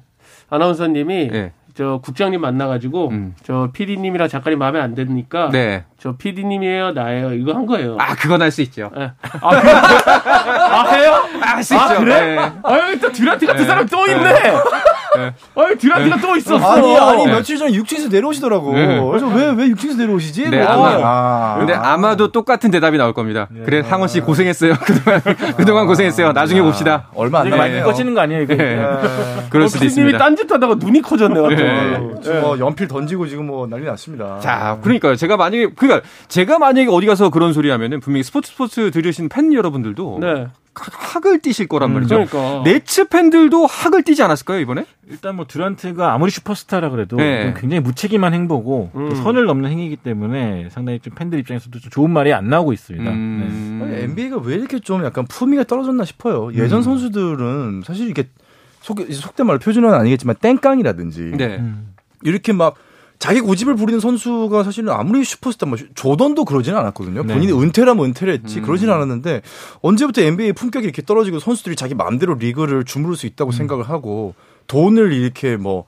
아나운서님이 0.50 1.30
예. 1.34 1.54
저 1.76 2.00
국장님 2.04 2.40
만나가지고 2.40 3.10
음. 3.10 3.36
저 3.44 3.70
PD님이랑 3.74 4.28
작가님 4.28 4.60
마음에 4.60 4.80
안 4.80 4.94
드니까 4.94 5.50
네. 5.52 5.86
저 6.00 6.16
PD님이에요 6.18 6.92
나예요 6.92 7.34
이거 7.34 7.54
한 7.54 7.66
거예요. 7.66 7.98
아, 8.00 8.14
그건 8.16 8.42
할 8.42 8.52
수 8.52 8.62
있죠. 8.62 8.92
예. 8.96 9.12
아, 9.42 9.60
그래? 9.60 9.72
아 9.74 10.84
해요? 10.92 11.24
할수 11.42 11.76
아, 11.76 11.86
있죠. 11.92 12.00
그래? 12.02 12.36
네. 12.36 12.52
아유 12.64 13.00
또 13.00 13.12
듀란트 13.12 13.46
같은 13.48 13.66
사람 13.66 13.86
또 13.88 14.06
있네. 14.06 14.54
아유 15.56 15.78
듀란트가 15.78 16.18
또 16.22 16.36
있었어. 16.36 16.72
아니 16.72 16.98
아니 16.98 17.26
며칠 17.28 17.58
전에 17.58 17.72
6층에서 17.72 18.12
내려오시더라고. 18.12 18.74
네. 18.74 19.00
그래서 19.00 19.28
왜왜 19.28 19.70
6층에서 19.70 19.98
내려오시지? 19.98 20.50
네, 20.50 20.64
뭐. 20.64 20.68
아마- 20.88 21.00
아. 21.04 21.56
근데 21.58 21.74
아 21.74 21.98
마도 21.98 22.32
똑같은 22.32 22.72
대답이 22.72 22.98
나올 22.98 23.14
겁니다. 23.14 23.48
그래, 23.66 23.84
상원 23.84 24.08
씨 24.08 24.20
고생했어요. 24.22 24.74
그동안, 24.86 25.22
그동안 25.58 25.88
고생했어요. 25.88 26.32
나중에 26.32 26.62
봅시다. 26.62 27.08
얼마 27.16 27.40
안 27.42 27.50
남았네요. 27.50 27.84
꺼지는 27.86 28.14
거 28.14 28.22
아니에요, 28.22 28.42
이거? 28.44 28.56
네. 28.56 28.76
그럴 29.50 29.68
수도 29.70 29.82
PD님이 29.86 30.10
있습니다. 30.12 30.18
딴짓하다가 30.18 30.76
눈이 30.76 31.02
커졌네 31.02 31.40
갑자기. 31.42 31.64
네. 31.64 32.00
지금 32.22 32.42
뭐 32.42 32.60
연필 32.60 32.88
던지고 32.88 33.28
지금 33.28 33.48
뭐 33.48 33.68
난리 33.68 33.86
났습니다. 33.86 34.40
자, 34.40 34.78
그러니까요. 34.82 35.16
제가 35.16 35.38
만약에, 35.38 35.70
그러니까 35.76 36.06
제가 36.28 36.60
만약에 36.60 36.88
어디 36.90 37.06
가서 37.06 37.30
그런 37.30 37.54
소리 37.54 37.70
하면은 37.70 38.00
분명히 38.00 38.24
스포츠 38.24 38.52
스포츠 38.52 38.92
들으신 38.92 39.30
팬 39.30 39.54
여러분들도 39.54 40.18
네. 40.22 40.48
학을 40.76 41.40
띠실 41.40 41.68
거란 41.68 41.94
말이죠. 41.94 42.26
그러니까. 42.26 42.64
네츠 42.64 43.10
팬들도 43.10 43.66
학을 43.66 44.04
띠지 44.04 44.24
않았을까요, 44.24 44.60
이번에? 44.60 44.86
일단 45.10 45.36
뭐 45.36 45.46
듀란트가 45.46 46.14
아무리 46.14 46.32
슈퍼스타라 46.32 46.90
그래도 46.90 47.18
네. 47.18 47.54
굉장히 47.58 47.82
무책임한 47.82 48.34
행보고 48.34 48.92
또 48.94 49.00
음. 49.00 49.16
선을 49.16 49.46
넘는 49.46 49.70
행위이기 49.70 49.98
때문에 49.98 50.70
상당히 50.72 51.00
좀 51.00 51.14
팬들 51.14 51.38
입장에서도 51.40 51.80
좀 51.80 51.92
좋은 51.92 52.10
말이 52.10 52.34
안 52.34 52.50
나오고 52.50 52.74
있습니다. 52.74 53.12
음. 53.12 53.82
아니, 53.84 54.04
NBA가 54.04 54.38
왜 54.38 54.56
이렇게 54.56 54.80
좀 54.80 55.04
약간 55.06 55.26
품위가 55.28 55.66
떨어졌나 55.66 56.06
싶어요. 56.06 56.52
예전 56.54 56.80
음. 56.80 56.82
선수들은 56.82 57.84
사실 57.86 58.10
이게 58.10 58.30
속, 58.82 59.00
속된 59.00 59.46
말로 59.46 59.60
표준어는 59.60 59.98
아니겠지만 59.98 60.36
땡깡이라든지 60.42 61.34
네. 61.36 61.48
네. 61.48 61.58
음. 61.58 61.94
이렇게 62.24 62.52
막 62.54 62.76
자기 63.24 63.40
고집을 63.40 63.76
부리는 63.76 64.02
선수가 64.02 64.64
사실은 64.64 64.90
아무리 64.90 65.24
슈퍼스타 65.24 65.66
뭐 65.66 65.78
조던도 65.96 66.44
그러지는 66.44 66.78
않았거든요. 66.80 67.24
네. 67.24 67.34
본인이 67.34 67.54
은퇴라면 67.54 68.08
은퇴를 68.08 68.34
했지 68.34 68.60
음. 68.60 68.64
그러지는 68.64 68.94
않았는데 68.94 69.42
언제부터 69.82 70.22
NBA 70.24 70.52
품격이 70.52 70.84
이렇게 70.84 71.02
떨어지고 71.02 71.40
선수들이 71.40 71.78
자기 71.78 71.96
마음대로 71.96 72.34
리그를 72.34 72.84
주무를 72.84 73.16
수 73.16 73.26
있다고 73.26 73.54
생각을 73.54 73.88
하고 73.88 74.36
돈을 74.68 75.14
이렇게 75.14 75.56
뭐 75.56 75.86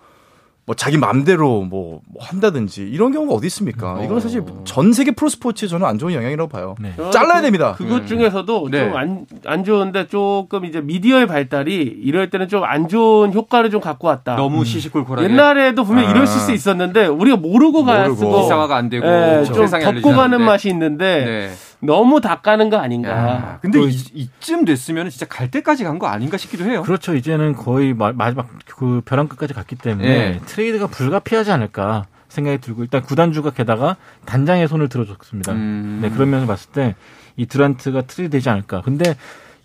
뭐 0.68 0.76
자기 0.76 0.98
마음대로 0.98 1.62
뭐, 1.62 2.02
뭐 2.12 2.24
한다든지 2.24 2.82
이런 2.82 3.12
경우가 3.12 3.36
어디 3.36 3.46
있습니까? 3.48 4.02
이건 4.04 4.20
사실 4.20 4.44
전 4.64 4.94
세계 4.94 5.12
프로 5.12 5.30
스포츠에 5.30 5.68
저는 5.68 5.86
안 5.86 6.00
좋은 6.00 6.12
영향이라고 6.14 6.50
봐요. 6.50 6.76
네. 6.80 6.92
잘라야 7.12 7.42
됩니다. 7.42 7.76
그것 7.78 8.00
네. 8.02 8.06
중에서도 8.08 8.70
네. 8.72 8.80
좀안 8.90 9.26
안 9.46 9.64
좋은데 9.64 10.08
조금 10.08 10.66
이제 10.66 10.82
미디어의 10.82 11.28
발달이 11.28 11.76
이럴 12.04 12.30
때는 12.32 12.48
좀 12.48 12.64
안 12.66 12.88
좋은 12.88 13.32
효과를 13.32 13.70
좀 13.70 13.80
갖고 13.80 14.08
왔다. 14.08 14.36
너무 14.36 14.66
시시콜콜하게. 14.66 15.30
옛날에도 15.30 15.84
분명 15.84 16.08
아. 16.08 16.10
이러실 16.12 16.42
수 16.42 16.52
있었는데 16.52 17.06
우리가 17.06 17.38
모르고 17.38 17.84
모르고. 17.84 18.16
갔고 18.16 18.42
기사화가 18.42 18.76
안 18.76 18.90
되고 18.90 19.06
예, 19.06 19.44
좀 19.46 19.68
덮고 19.68 20.14
가는. 20.14 20.42
맛이 20.42 20.70
있는데 20.70 21.26
네. 21.26 21.52
너무 21.86 22.22
닦아는 22.22 22.70
거 22.70 22.78
아닌가. 22.78 23.10
야, 23.10 23.60
근데 23.62 23.82
이, 23.82 23.90
이쯤 24.14 24.66
됐으면 24.66 25.10
진짜 25.10 25.26
갈 25.26 25.50
때까지 25.52 25.84
간 25.84 25.96
거 26.00 26.08
아닌가 26.08 26.36
싶기도 26.38 26.66
해요. 26.66 26.82
그렇죠. 26.84 27.16
이제는 27.16 27.54
거의 27.54 27.94
마, 27.94 28.12
마지막 28.12 28.50
그 28.76 29.02
벼랑 29.06 29.28
끝까지 29.28 29.54
갔기 29.54 29.76
때문에 29.78 30.08
네. 30.08 30.42
트레이드가 30.46 30.88
불가피하지 30.88 31.52
않을까 31.52 32.06
생각이 32.28 32.60
들고 32.60 32.84
일단 32.84 33.02
구단주가 33.02 33.52
게다가 33.52 33.96
단장의 34.26 34.68
손을 34.68 34.90
들어줬습니다. 34.90 35.54
음. 35.54 36.00
네, 36.02 36.10
그런 36.10 36.30
면에서 36.32 36.48
봤을 36.48 36.70
때이 36.72 37.46
듀란트가 37.46 38.02
트레이드 38.02 38.32
되지 38.34 38.50
않을까. 38.50 38.82
근데 38.82 39.16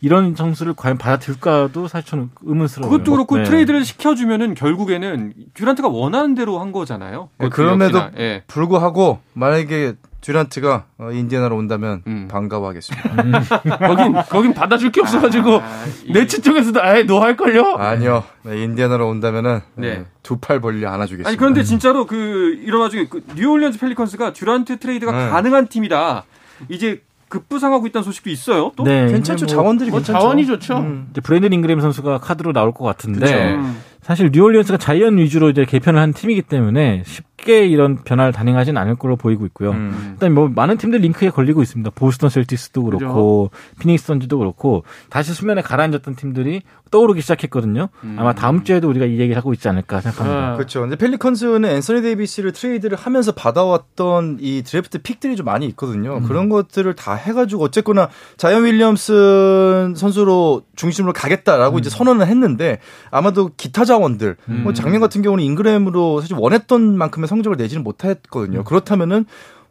이런 0.03 0.35
점수를 0.35 0.73
과연 0.75 0.97
받아들일까도 0.97 1.89
사실 1.89 2.09
저는 2.09 2.31
의문스러워요. 2.43 2.91
그것도 2.91 3.11
그렇고 3.11 3.37
네. 3.39 3.43
트레이드를 3.45 3.85
시켜주면은 3.85 4.55
결국에는 4.55 5.35
듀란트가 5.55 5.89
원하는 5.89 6.35
대로 6.35 6.59
한 6.61 6.73
거잖아요. 6.73 7.29
네, 7.39 7.49
그럼에도 7.49 8.01
예. 8.19 8.43
불구하고 8.47 9.19
만약에 9.35 9.95
듀란트가 10.21 10.85
어, 10.99 11.11
인디애나로 11.13 11.57
온다면 11.57 12.03
음. 12.07 12.29
반가워하겠습니다. 12.31 13.15
거긴 13.79 14.13
거긴 14.29 14.55
받아줄 14.55 14.93
게 14.93 15.01
없어가지고 15.01 15.63
이- 16.05 16.13
내치 16.13 16.43
쪽에서도 16.43 16.83
아예 16.83 17.03
너할 17.05 17.37
걸요. 17.37 17.75
아니요, 17.77 18.25
네, 18.43 18.63
인디애나로 18.63 19.09
온다면은 19.09 19.61
네. 19.77 20.05
두팔 20.23 20.61
벌려 20.61 20.91
안아주겠습니다. 20.91 21.29
아니 21.29 21.37
그런데 21.37 21.63
진짜로 21.63 22.07
그 22.07 22.59
이런 22.63 22.83
와중에 22.83 23.07
그 23.09 23.23
뉴올리언즈 23.35 23.79
펠리컨스가 23.79 24.33
듀란트 24.33 24.79
트레이드가 24.79 25.13
네. 25.13 25.31
가능한 25.31 25.69
팀이다. 25.69 26.25
이제 26.69 27.03
급부상하고 27.29 27.87
있다는 27.87 28.05
소식도 28.05 28.29
있어요. 28.29 28.73
또 28.77 28.83
네, 28.85 29.07
괜찮죠. 29.07 29.47
뭐 29.47 29.55
자원들이 29.55 29.91
뭐 29.91 30.01
괜찮죠. 30.01 30.19
자원이 30.19 30.47
좋죠. 30.47 30.79
음. 30.79 31.09
이제 31.13 31.21
브랜든 31.21 31.53
잉그램 31.53 31.81
선수가 31.81 32.19
카드로 32.19 32.53
나올 32.53 32.73
것 32.73 32.85
같은데 32.85 33.21
그쵸. 33.21 33.35
음. 33.39 33.77
사실 34.03 34.31
뉴올리언스가 34.33 34.79
자이언 34.79 35.19
위주로 35.19 35.49
이제 35.51 35.65
개편을 35.65 36.01
한 36.01 36.13
팀이기 36.13 36.43
때문에 36.43 37.05
쉽 37.07 37.30
게 37.41 37.67
이런 37.67 37.97
변화를 37.97 38.33
단행하진 38.33 38.77
않을 38.77 38.97
걸로 38.97 39.17
보이고 39.17 39.47
있고요. 39.47 39.71
음. 39.71 40.11
일단 40.13 40.35
뭐 40.35 40.49
많은 40.49 40.77
팀들 40.77 41.01
링크에 41.01 41.31
걸리고 41.31 41.63
있습니다. 41.63 41.91
보스턴 41.95 42.31
셀티스도 42.31 42.83
그렇고 42.83 43.51
피닉스 43.81 44.07
선즈도 44.07 44.39
그렇고 44.39 44.85
다시 45.09 45.33
수면에 45.33 45.63
가라앉았던 45.63 46.17
팀들이 46.17 46.63
떠오르기 46.91 47.21
시작했거든요. 47.21 47.89
음. 48.05 48.17
아마 48.19 48.35
다음 48.35 48.65
주에도 48.65 48.89
우리가 48.89 49.07
이 49.07 49.13
얘기를 49.13 49.37
하고 49.37 49.53
있지 49.53 49.69
않을까 49.69 50.01
생각합니다. 50.01 50.53
아. 50.53 50.57
그렇죠. 50.57 50.81
근데 50.81 50.97
펠리컨스는 50.97 51.65
앤서니 51.65 52.03
데이비스를 52.03 52.53
트레이드를 52.53 52.99
하면서 52.99 53.33
받아왔던 53.33 54.39
이 54.41 54.63
드래프트 54.65 55.03
pick들이 55.03 55.37
좀 55.37 55.47
많이 55.47 55.67
있거든요. 55.69 56.21
그런 56.23 56.49
것들을 56.49 56.95
다 56.95 57.15
해가지고 57.15 57.65
어쨌거나 57.65 58.09
자이언 58.37 58.65
윌리엄슨 58.65 59.95
선수로 59.97 60.63
중심으로 60.77 61.13
가겠다라고 61.13 61.79
이제 61.79 61.91
선언을 61.91 62.27
했는데 62.27 62.79
아마도 63.11 63.51
기타 63.57 63.85
자원들 63.85 64.37
뭐 64.47 64.73
작년 64.73 65.01
같은 65.01 65.23
경우는 65.23 65.45
잉그램으로 65.45 66.21
사실 66.21 66.37
원했던 66.39 66.97
만큼의 66.99 67.29
성적을 67.31 67.57
내지는 67.57 67.83
못했거든요. 67.85 68.65
그렇다면은 68.65 69.25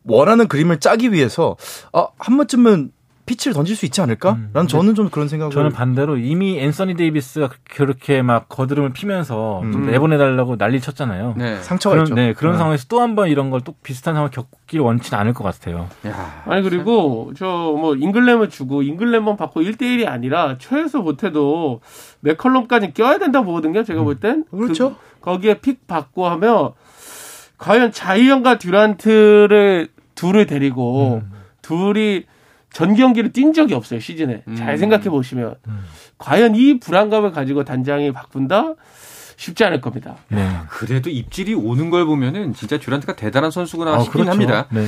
원하는 0.06 0.48
그림을 0.48 0.80
짜기 0.80 1.12
위해서 1.12 1.56
아, 1.94 2.08
한 2.18 2.38
번쯤은 2.38 2.92
피치를 3.28 3.54
던질 3.54 3.76
수 3.76 3.86
있지 3.86 4.02
않을까?라는 4.02 4.68
저는 4.68 4.96
좀 4.96 5.10
그런 5.12 5.28
생각을 5.28 5.54
저는 5.54 5.72
반대로 5.72 6.18
이미 6.18 6.58
앤서니 6.60 6.96
데이비스가 6.96 7.52
그렇게 7.70 8.24
막 8.24 8.50
거드름을 8.50 8.92
피면서 8.94 9.60
좀 9.72 9.84
음. 9.84 9.92
내보내달라고 9.92 10.58
난리 10.58 10.82
쳤잖아요. 10.82 11.36
네. 11.38 11.62
상처가 11.62 11.94
그런, 11.94 12.08
있죠. 12.08 12.16
네, 12.16 12.34
그런 12.34 12.54
네. 12.54 12.58
상황에서 12.58 12.86
또 12.88 13.02
한 13.02 13.14
번 13.14 13.30
이런 13.30 13.52
걸 13.52 13.62
또 13.64 13.76
비슷한 13.84 14.16
상황 14.16 14.32
겪기를 14.32 14.84
원치는 14.84 15.20
않을 15.20 15.34
것 15.36 15.44
같아요. 15.44 15.88
야. 16.08 16.42
아니 16.48 16.64
그리고 16.64 17.32
저 17.38 17.46
뭐 17.80 17.94
잉그램을 17.96 18.50
주고 18.50 18.82
잉그램만 18.82 19.38
받고 19.38 19.62
1대1이 19.62 20.08
아니라 20.08 20.56
최소 20.58 21.04
못해도 21.04 21.82
맥컬럼까지 22.22 22.94
껴야 22.96 23.20
된다고 23.20 23.46
보거든요. 23.46 23.84
제가 23.84 24.02
볼 24.02 24.16
땐. 24.20 24.44
그렇죠. 24.50 24.96
그- 24.96 25.20
거기에 25.22 25.60
pick 25.60 25.86
받고 25.86 26.28
하면 26.30 26.72
과연 27.60 27.92
자이언과 27.92 28.58
듀란트를 28.58 29.90
둘을 30.16 30.48
데리고 30.48 31.22
둘이 31.62 32.24
전 32.72 32.96
경기를 32.96 33.32
뛴 33.32 33.54
적이 33.54 33.74
없어요 33.76 34.00
시즌에. 34.00 34.44
잘 34.58 34.72
음. 34.72 34.78
생각해 34.78 35.10
보시면 35.10 35.56
과연 36.18 36.56
이 36.56 36.80
불안감을 36.80 37.32
가지고 37.32 37.64
단장이 37.64 38.12
바꾼다 38.12 38.76
쉽지 39.38 39.64
않을 39.64 39.80
겁니다. 39.80 40.18
네. 40.28 40.50
그래도 40.70 41.10
입질이 41.10 41.54
오는 41.54 41.90
걸 41.90 42.06
보면은 42.06 42.54
진짜 42.54 42.78
듀란트가 42.78 43.16
대단한 43.16 43.52
선수구나 43.52 43.96
아, 43.96 44.00
싶긴 44.00 44.28
합니다. 44.28 44.68
네. 44.70 44.86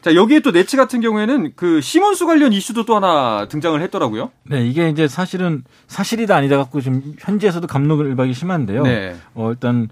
자 0.00 0.14
여기에 0.14 0.40
또 0.40 0.50
네츠 0.50 0.76
같은 0.76 1.00
경우에는 1.00 1.54
그 1.56 1.80
시몬스 1.80 2.26
관련 2.26 2.52
이슈도 2.52 2.84
또 2.84 2.94
하나 2.94 3.48
등장을 3.48 3.80
했더라고요. 3.82 4.30
네, 4.44 4.64
이게 4.64 4.90
이제 4.90 5.08
사실은 5.08 5.64
사실이다 5.88 6.36
아니다 6.36 6.56
갖고 6.56 6.80
지금 6.80 7.02
현지에서도 7.18 7.66
감론을박이 7.66 8.34
심한데요. 8.34 8.82
네. 8.82 9.16
어, 9.34 9.50
일단 9.50 9.88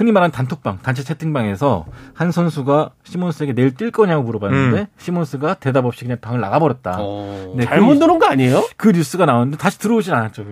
흔히 0.00 0.12
말하는 0.12 0.32
단톡방, 0.32 0.78
단체 0.82 1.04
채팅방에서 1.04 1.84
한 2.14 2.32
선수가 2.32 2.92
시몬스에게 3.04 3.52
내일 3.52 3.74
뛸 3.74 3.90
거냐고 3.90 4.22
물어봤는데 4.22 4.80
음. 4.80 4.86
시몬스가 4.96 5.54
대답 5.54 5.84
없이 5.84 6.04
그냥 6.04 6.16
방을 6.22 6.40
나가버렸다. 6.40 6.96
어. 6.98 7.52
네, 7.54 7.66
잘못 7.66 7.92
그, 7.92 7.98
들은 7.98 8.18
거 8.18 8.24
아니에요? 8.24 8.66
그 8.78 8.92
뉴스가 8.92 9.26
나왔는데 9.26 9.58
다시 9.58 9.78
들어오진 9.78 10.14
않았죠. 10.14 10.46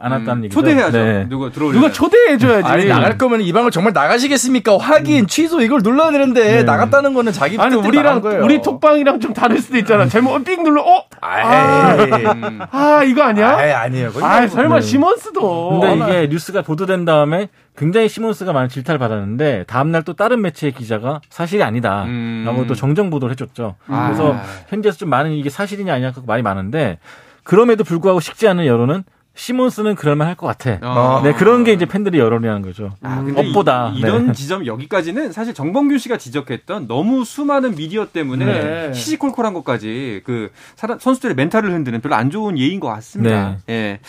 않았다는 0.00 0.32
음, 0.38 0.44
얘기죠. 0.44 0.60
초대해야죠. 0.60 0.98
네. 0.98 1.26
누가 1.28 1.50
들어올 1.50 1.72
누가 1.74 1.92
초대해줘야지. 1.92 2.66
아니 2.66 2.86
나갈 2.86 3.18
거면 3.18 3.42
이 3.42 3.52
방을 3.52 3.70
정말 3.70 3.92
나가시겠습니까? 3.92 4.78
확인 4.78 5.26
취소 5.26 5.60
이걸 5.60 5.80
눌러야 5.82 6.10
되는데 6.10 6.42
네. 6.42 6.62
나갔다는 6.62 7.14
거는 7.14 7.32
자기 7.32 7.58
아니 7.58 7.76
우리랑. 7.76 8.22
우리 8.42 8.62
톡방이랑 8.62 9.20
좀 9.20 9.32
다를 9.34 9.58
수도 9.58 9.76
있잖아. 9.78 10.06
잘못 10.06 10.42
삑 10.44 10.62
눌러. 10.62 10.82
어? 10.82 11.04
아이, 11.20 11.98
음. 12.24 12.60
아 12.70 13.02
이거 13.04 13.22
아니야? 13.22 13.56
아이 13.56 13.70
아니에요. 13.70 14.10
아 14.22 14.46
설마 14.46 14.76
네. 14.76 14.80
시몬스도. 14.80 15.80
근데 15.80 15.94
이게 16.04 16.28
뉴스가 16.28 16.62
보도된 16.62 17.04
다음에 17.04 17.48
굉장히 17.76 18.08
시몬스가 18.08 18.52
많은 18.52 18.68
질타를 18.68 18.98
받았는데 18.98 19.64
다음날 19.66 20.02
또 20.02 20.14
다른 20.14 20.40
매체의 20.42 20.72
기자가 20.72 21.20
사실이 21.28 21.62
아니다. 21.62 22.04
음. 22.04 22.44
라고 22.46 22.66
또 22.66 22.74
정정 22.74 23.10
보도를 23.10 23.32
해줬죠. 23.32 23.76
아. 23.86 24.06
그래서 24.06 24.36
현지에서 24.68 24.98
좀 24.98 25.08
많은 25.10 25.32
이게 25.32 25.50
사실이냐 25.50 25.92
아니냐 25.94 26.12
그 26.12 26.22
말이 26.26 26.42
많은데 26.42 26.98
그럼에도 27.42 27.84
불구하고 27.84 28.20
식지 28.20 28.48
않은 28.48 28.66
여론은 28.66 29.04
시몬스는 29.34 29.94
그럴만 29.94 30.26
할 30.26 30.34
것 30.34 30.46
같아. 30.46 30.78
아. 30.82 31.20
네, 31.24 31.32
그런 31.32 31.64
게 31.64 31.72
이제 31.72 31.86
팬들이 31.86 32.18
여론이라는 32.18 32.62
거죠. 32.62 32.90
아, 33.02 33.22
근데 33.22 33.40
업보다. 33.48 33.92
이, 33.94 34.00
런 34.02 34.28
네. 34.28 34.32
지점 34.32 34.66
여기까지는 34.66 35.32
사실 35.32 35.54
정범균 35.54 35.98
씨가 35.98 36.18
지적했던 36.18 36.86
너무 36.88 37.24
수많은 37.24 37.74
미디어 37.74 38.06
때문에 38.10 38.44
네. 38.44 38.92
시시콜콜한 38.92 39.54
것까지 39.54 40.22
그 40.24 40.50
사람, 40.76 40.98
선수들의 40.98 41.36
멘탈을 41.36 41.72
흔드는 41.72 42.00
별로 42.00 42.14
안 42.16 42.30
좋은 42.30 42.58
예인 42.58 42.80
것 42.80 42.88
같습니다. 42.88 43.58
네. 43.66 43.74
예, 43.74 44.00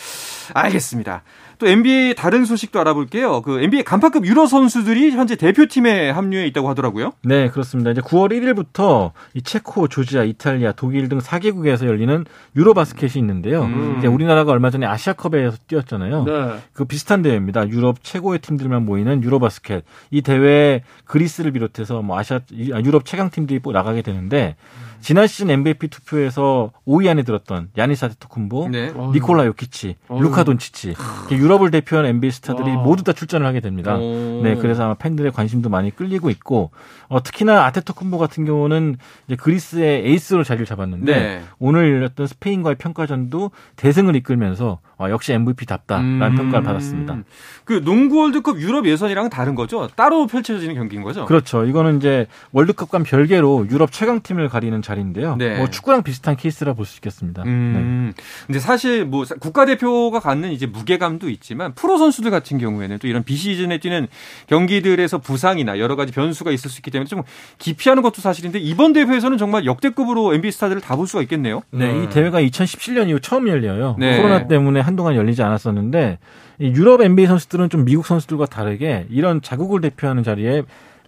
알겠습니다. 0.54 1.22
또 1.62 1.68
NBA 1.68 2.14
다른 2.16 2.44
소식도 2.44 2.80
알아볼게요. 2.80 3.40
그 3.42 3.60
NBA 3.62 3.84
간파급 3.84 4.26
유로 4.26 4.46
선수들이 4.46 5.12
현재 5.12 5.36
대표팀에 5.36 6.10
합류해 6.10 6.44
있다고 6.48 6.68
하더라고요. 6.70 7.12
네, 7.22 7.48
그렇습니다. 7.50 7.92
이제 7.92 8.00
9월 8.00 8.32
1일부터 8.32 9.12
이 9.34 9.42
체코, 9.42 9.86
조지아, 9.86 10.24
이탈리아, 10.24 10.72
독일 10.72 11.08
등 11.08 11.18
4개국에서 11.18 11.86
열리는 11.86 12.24
유로 12.56 12.74
바스켓이 12.74 13.12
있는데요. 13.18 13.62
음. 13.62 13.94
이제 13.98 14.08
우리나라가 14.08 14.50
얼마 14.50 14.70
전에 14.70 14.86
아시아컵에서 14.86 15.58
뛰었잖아요. 15.68 16.24
네. 16.24 16.32
그 16.72 16.84
비슷한 16.84 17.22
대회입니다. 17.22 17.68
유럽 17.68 18.02
최고의 18.02 18.40
팀들만 18.40 18.84
모이는 18.84 19.22
유로 19.22 19.38
바스켓. 19.38 19.84
이 20.10 20.22
대회 20.22 20.82
그리스를 21.04 21.52
비롯해서 21.52 22.02
뭐 22.02 22.18
아시아 22.18 22.40
이- 22.50 22.72
아, 22.72 22.80
유럽 22.80 23.04
최강 23.04 23.30
팀들이 23.30 23.60
또 23.62 23.70
나가게 23.70 24.02
되는데 24.02 24.56
지난 25.02 25.26
시즌 25.26 25.50
MVP 25.50 25.88
투표에서 25.88 26.70
5위 26.86 27.08
안에 27.08 27.24
들었던 27.24 27.70
야니스 27.76 28.04
아테토쿤보, 28.04 28.68
네. 28.70 28.92
니콜라 29.12 29.46
요키치, 29.46 29.96
어휴. 30.06 30.22
루카 30.22 30.44
돈치치 30.44 30.94
유럽을 31.32 31.72
대표하는 31.72 32.10
NBA 32.10 32.30
스타들이 32.30 32.70
와. 32.70 32.82
모두 32.82 33.02
다 33.02 33.12
출전을 33.12 33.44
하게 33.44 33.58
됩니다. 33.58 33.96
오. 33.96 34.40
네, 34.42 34.54
그래서 34.54 34.84
아마 34.84 34.94
팬들의 34.94 35.32
관심도 35.32 35.68
많이 35.68 35.90
끌리고 35.90 36.30
있고 36.30 36.70
어, 37.08 37.20
특히나 37.20 37.64
아테토쿤보 37.66 38.16
같은 38.16 38.44
경우는 38.44 38.96
이제 39.26 39.34
그리스의 39.34 40.06
에이스로 40.06 40.44
자리를 40.44 40.64
잡았는데 40.66 41.12
네. 41.12 41.42
오늘 41.58 41.92
열렸던 41.92 42.28
스페인과의 42.28 42.76
평가전도 42.76 43.50
대승을 43.74 44.14
이끌면서 44.14 44.78
어, 44.98 45.10
역시 45.10 45.32
MVP답다라는 45.32 46.22
음. 46.22 46.36
평가를 46.36 46.64
받았습니다. 46.64 47.18
그 47.64 47.82
농구 47.84 48.18
월드컵 48.18 48.60
유럽 48.60 48.86
예선이랑은 48.86 49.30
다른 49.30 49.56
거죠? 49.56 49.88
따로 49.96 50.28
펼쳐지는 50.28 50.76
경기인 50.76 51.02
거죠? 51.02 51.24
그렇죠. 51.24 51.64
이거는 51.64 51.96
이제 51.96 52.28
월드컵과 52.52 53.00
별개로 53.00 53.66
유럽 53.68 53.90
최강팀을 53.90 54.48
가리는 54.48 54.80
자 54.80 54.91
리인데요. 54.94 55.36
네. 55.36 55.56
뭐 55.58 55.68
축구랑 55.68 56.02
비슷한 56.02 56.36
케이스라 56.36 56.72
볼 56.74 56.86
수 56.86 56.96
있겠습니다. 56.98 57.44
네. 57.44 57.50
음. 57.50 58.12
근데 58.46 58.58
사실 58.58 59.04
뭐 59.04 59.24
국가대표가 59.40 60.20
갖는 60.20 60.50
이제 60.52 60.66
무게감도 60.66 61.28
있지만 61.30 61.74
프로 61.74 61.98
선수들 61.98 62.30
같은 62.30 62.58
경우에는 62.58 62.98
또 62.98 63.06
이런 63.06 63.22
비시즌에 63.22 63.78
뛰는 63.78 64.08
경기들에서 64.48 65.18
부상이나 65.18 65.78
여러 65.78 65.96
가지 65.96 66.12
변수가 66.12 66.50
있을 66.50 66.70
수 66.70 66.78
있기 66.78 66.90
때문에 66.90 67.06
좀 67.08 67.22
기피하는 67.58 68.02
것도 68.02 68.20
사실인데 68.20 68.58
이번 68.58 68.92
대회에서는 68.92 69.38
정말 69.38 69.64
역대급으로 69.64 70.34
NBA 70.34 70.52
스타들을 70.52 70.80
다 70.80 70.96
볼 70.96 71.06
수가 71.06 71.22
있겠네요. 71.22 71.62
네, 71.70 72.02
이 72.04 72.08
대회가 72.10 72.40
2017년 72.40 73.08
이후 73.08 73.18
처음 73.18 73.48
열려요. 73.48 73.96
네. 73.98 74.18
코로나 74.18 74.46
때문에 74.46 74.80
한동안 74.80 75.16
열리지 75.16 75.42
않았었는데 75.42 76.18
이 76.60 76.66
유럽 76.66 77.00
NBA 77.00 77.26
선수들은 77.26 77.70
좀 77.70 77.84
미국 77.84 78.06
선수들과 78.06 78.46
다르게 78.46 79.06
이런 79.10 79.40
자국을 79.40 79.80
대표하는 79.80 80.22
자리에 80.22 80.62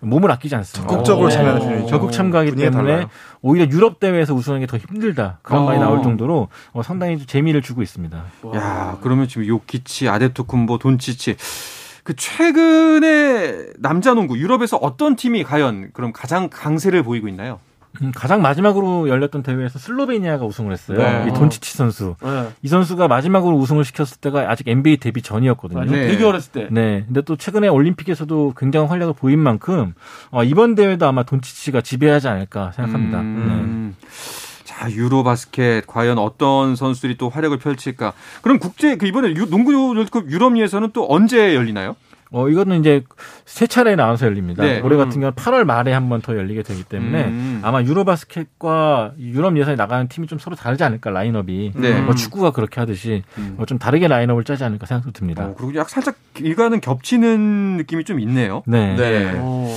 몸을 0.04 0.30
아끼지 0.30 0.54
않습니다. 0.56 0.88
적극적으로 0.90 1.26
어, 1.26 1.30
참여하는. 1.30 1.86
적극 1.86 2.12
참가하기 2.12 2.52
때문에 2.52 2.70
달라요. 2.70 3.08
오히려 3.42 3.66
유럽 3.70 4.00
대회에서 4.00 4.34
우승하는 4.34 4.66
게 4.66 4.70
더 4.70 4.76
힘들다. 4.78 5.38
그런 5.42 5.62
어. 5.62 5.64
말이 5.66 5.78
나올 5.78 6.02
정도로 6.02 6.48
어, 6.72 6.82
상당히 6.82 7.18
좀 7.18 7.26
재미를 7.26 7.62
주고 7.62 7.82
있습니다. 7.82 8.24
야, 8.54 8.98
그러면 9.02 9.28
지금 9.28 9.46
요키치, 9.46 10.08
아데토쿤보, 10.08 10.78
돈치치 10.78 11.36
그 12.02 12.14
최근에 12.16 13.66
남자 13.78 14.14
농구 14.14 14.38
유럽에서 14.38 14.76
어떤 14.76 15.16
팀이 15.16 15.42
과연 15.44 15.90
그럼 15.92 16.12
가장 16.12 16.48
강세를 16.50 17.02
보이고 17.02 17.28
있나요? 17.28 17.60
음, 18.02 18.12
가장 18.14 18.42
마지막으로 18.42 19.08
열렸던 19.08 19.42
대회에서 19.42 19.78
슬로베니아가 19.78 20.44
우승을 20.44 20.72
했어요. 20.72 20.98
네. 20.98 21.26
이 21.28 21.32
돈치치 21.34 21.76
선수. 21.76 22.16
네. 22.22 22.48
이 22.62 22.68
선수가 22.68 23.06
마지막으로 23.08 23.56
우승을 23.56 23.84
시켰을 23.84 24.18
때가 24.20 24.50
아직 24.50 24.66
NBA 24.68 24.96
데뷔 24.96 25.22
전이었거든요. 25.22 25.84
네. 25.84 26.08
되게 26.08 26.24
어렸을 26.24 26.52
때. 26.52 26.68
네. 26.70 27.04
근데 27.06 27.22
또 27.22 27.36
최근에 27.36 27.68
올림픽에서도 27.68 28.54
굉장한 28.56 28.88
활약을 28.90 29.14
보인 29.14 29.38
만큼 29.38 29.94
어, 30.30 30.42
이번 30.42 30.74
대회도 30.74 31.06
아마 31.06 31.22
돈치치가 31.22 31.80
지배하지 31.82 32.28
않을까 32.28 32.72
생각합니다. 32.72 33.18
네. 33.18 33.24
음. 33.24 33.96
자, 34.64 34.90
유로 34.90 35.22
바스켓 35.22 35.86
과연 35.86 36.18
어떤 36.18 36.74
선수들이 36.74 37.16
또 37.16 37.28
활약을 37.28 37.58
펼칠까? 37.58 38.12
그럼 38.42 38.58
국제 38.58 38.96
그 38.96 39.06
이번에 39.06 39.28
유- 39.36 39.48
농구 39.48 39.72
월드컵 39.96 40.28
유럽 40.30 40.58
예선은 40.58 40.90
또 40.92 41.06
언제 41.08 41.54
열리나요? 41.54 41.94
어, 42.30 42.48
이거는 42.48 42.80
이제 42.80 43.04
세 43.44 43.66
차례 43.66 43.94
나눠서 43.96 44.26
열립니다. 44.26 44.64
네. 44.64 44.80
올해 44.80 44.96
같은 44.96 45.20
경우는 45.20 45.32
8월 45.34 45.64
말에 45.64 45.92
한 45.92 46.08
번 46.08 46.20
더 46.20 46.36
열리게 46.36 46.62
되기 46.62 46.82
때문에 46.84 47.24
음. 47.26 47.60
아마 47.62 47.82
유로바스켓과 47.82 49.12
유럽 49.18 49.56
예선에 49.56 49.76
나가는 49.76 50.08
팀이 50.08 50.26
좀 50.26 50.38
서로 50.38 50.56
다르지 50.56 50.82
않을까 50.84 51.10
라인업이. 51.10 51.72
네. 51.74 52.00
뭐 52.00 52.14
축구가 52.14 52.50
그렇게 52.52 52.80
하듯이 52.80 53.22
음. 53.38 53.56
어, 53.58 53.66
좀 53.66 53.78
다르게 53.78 54.08
라인업을 54.08 54.44
짜지 54.44 54.64
않을까 54.64 54.86
생각도 54.86 55.12
듭니다. 55.12 55.44
어, 55.46 55.54
그리고 55.56 55.74
약 55.76 55.88
살짝 55.90 56.16
일과는 56.40 56.80
겹치는 56.80 57.76
느낌이 57.78 58.04
좀 58.04 58.20
있네요. 58.20 58.62
네. 58.66 58.96
네. 58.96 59.38
오. 59.38 59.68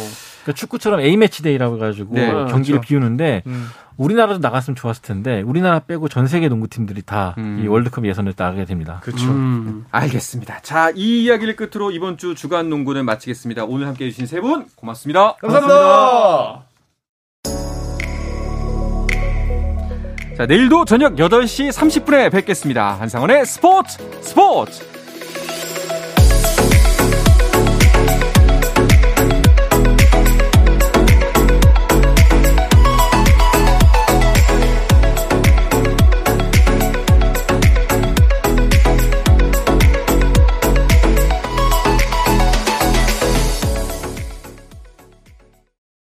그러니까 0.48 0.54
축구처럼 0.54 1.02
A 1.02 1.18
매치 1.18 1.44
데이라고 1.44 1.76
해가지고 1.76 2.16
네, 2.16 2.28
경기를 2.32 2.80
그렇죠. 2.80 2.82
비우는데 2.82 3.44
음. 3.48 3.68
우리나라도 3.98 4.40
나갔으면 4.40 4.76
좋았을 4.76 5.02
텐데 5.02 5.42
우리나라 5.42 5.80
빼고 5.80 6.08
전 6.08 6.28
세계 6.28 6.48
농구팀들이 6.48 7.02
다이 7.02 7.34
음. 7.38 7.66
월드컵 7.68 8.06
예선을 8.06 8.34
나가게 8.38 8.64
됩니다. 8.66 9.02
그렇죠. 9.04 9.26
음. 9.28 9.86
알겠습니다. 9.92 10.60
자, 10.62 10.92
이 10.96 11.24
이야기를 11.24 11.56
끝으로 11.58 11.92
이번 11.92 12.18
주 12.18 12.34
주간 12.36 12.70
농구는 12.70 13.04
마치겠습니다. 13.06 13.66
오늘 13.66 13.88
함께 13.88 14.06
해주신 14.06 14.26
세 14.28 14.40
분 14.40 14.68
고맙습니다. 14.76 15.36
감사합니다. 15.36 16.64
자, 20.38 20.46
내일도 20.46 20.86
저녁 20.86 21.16
8시 21.16 21.72
30분에 21.72 22.32
뵙겠습니다. 22.32 22.94
한상원의 23.00 23.46
스포츠 23.48 23.98
스포츠! 24.22 24.97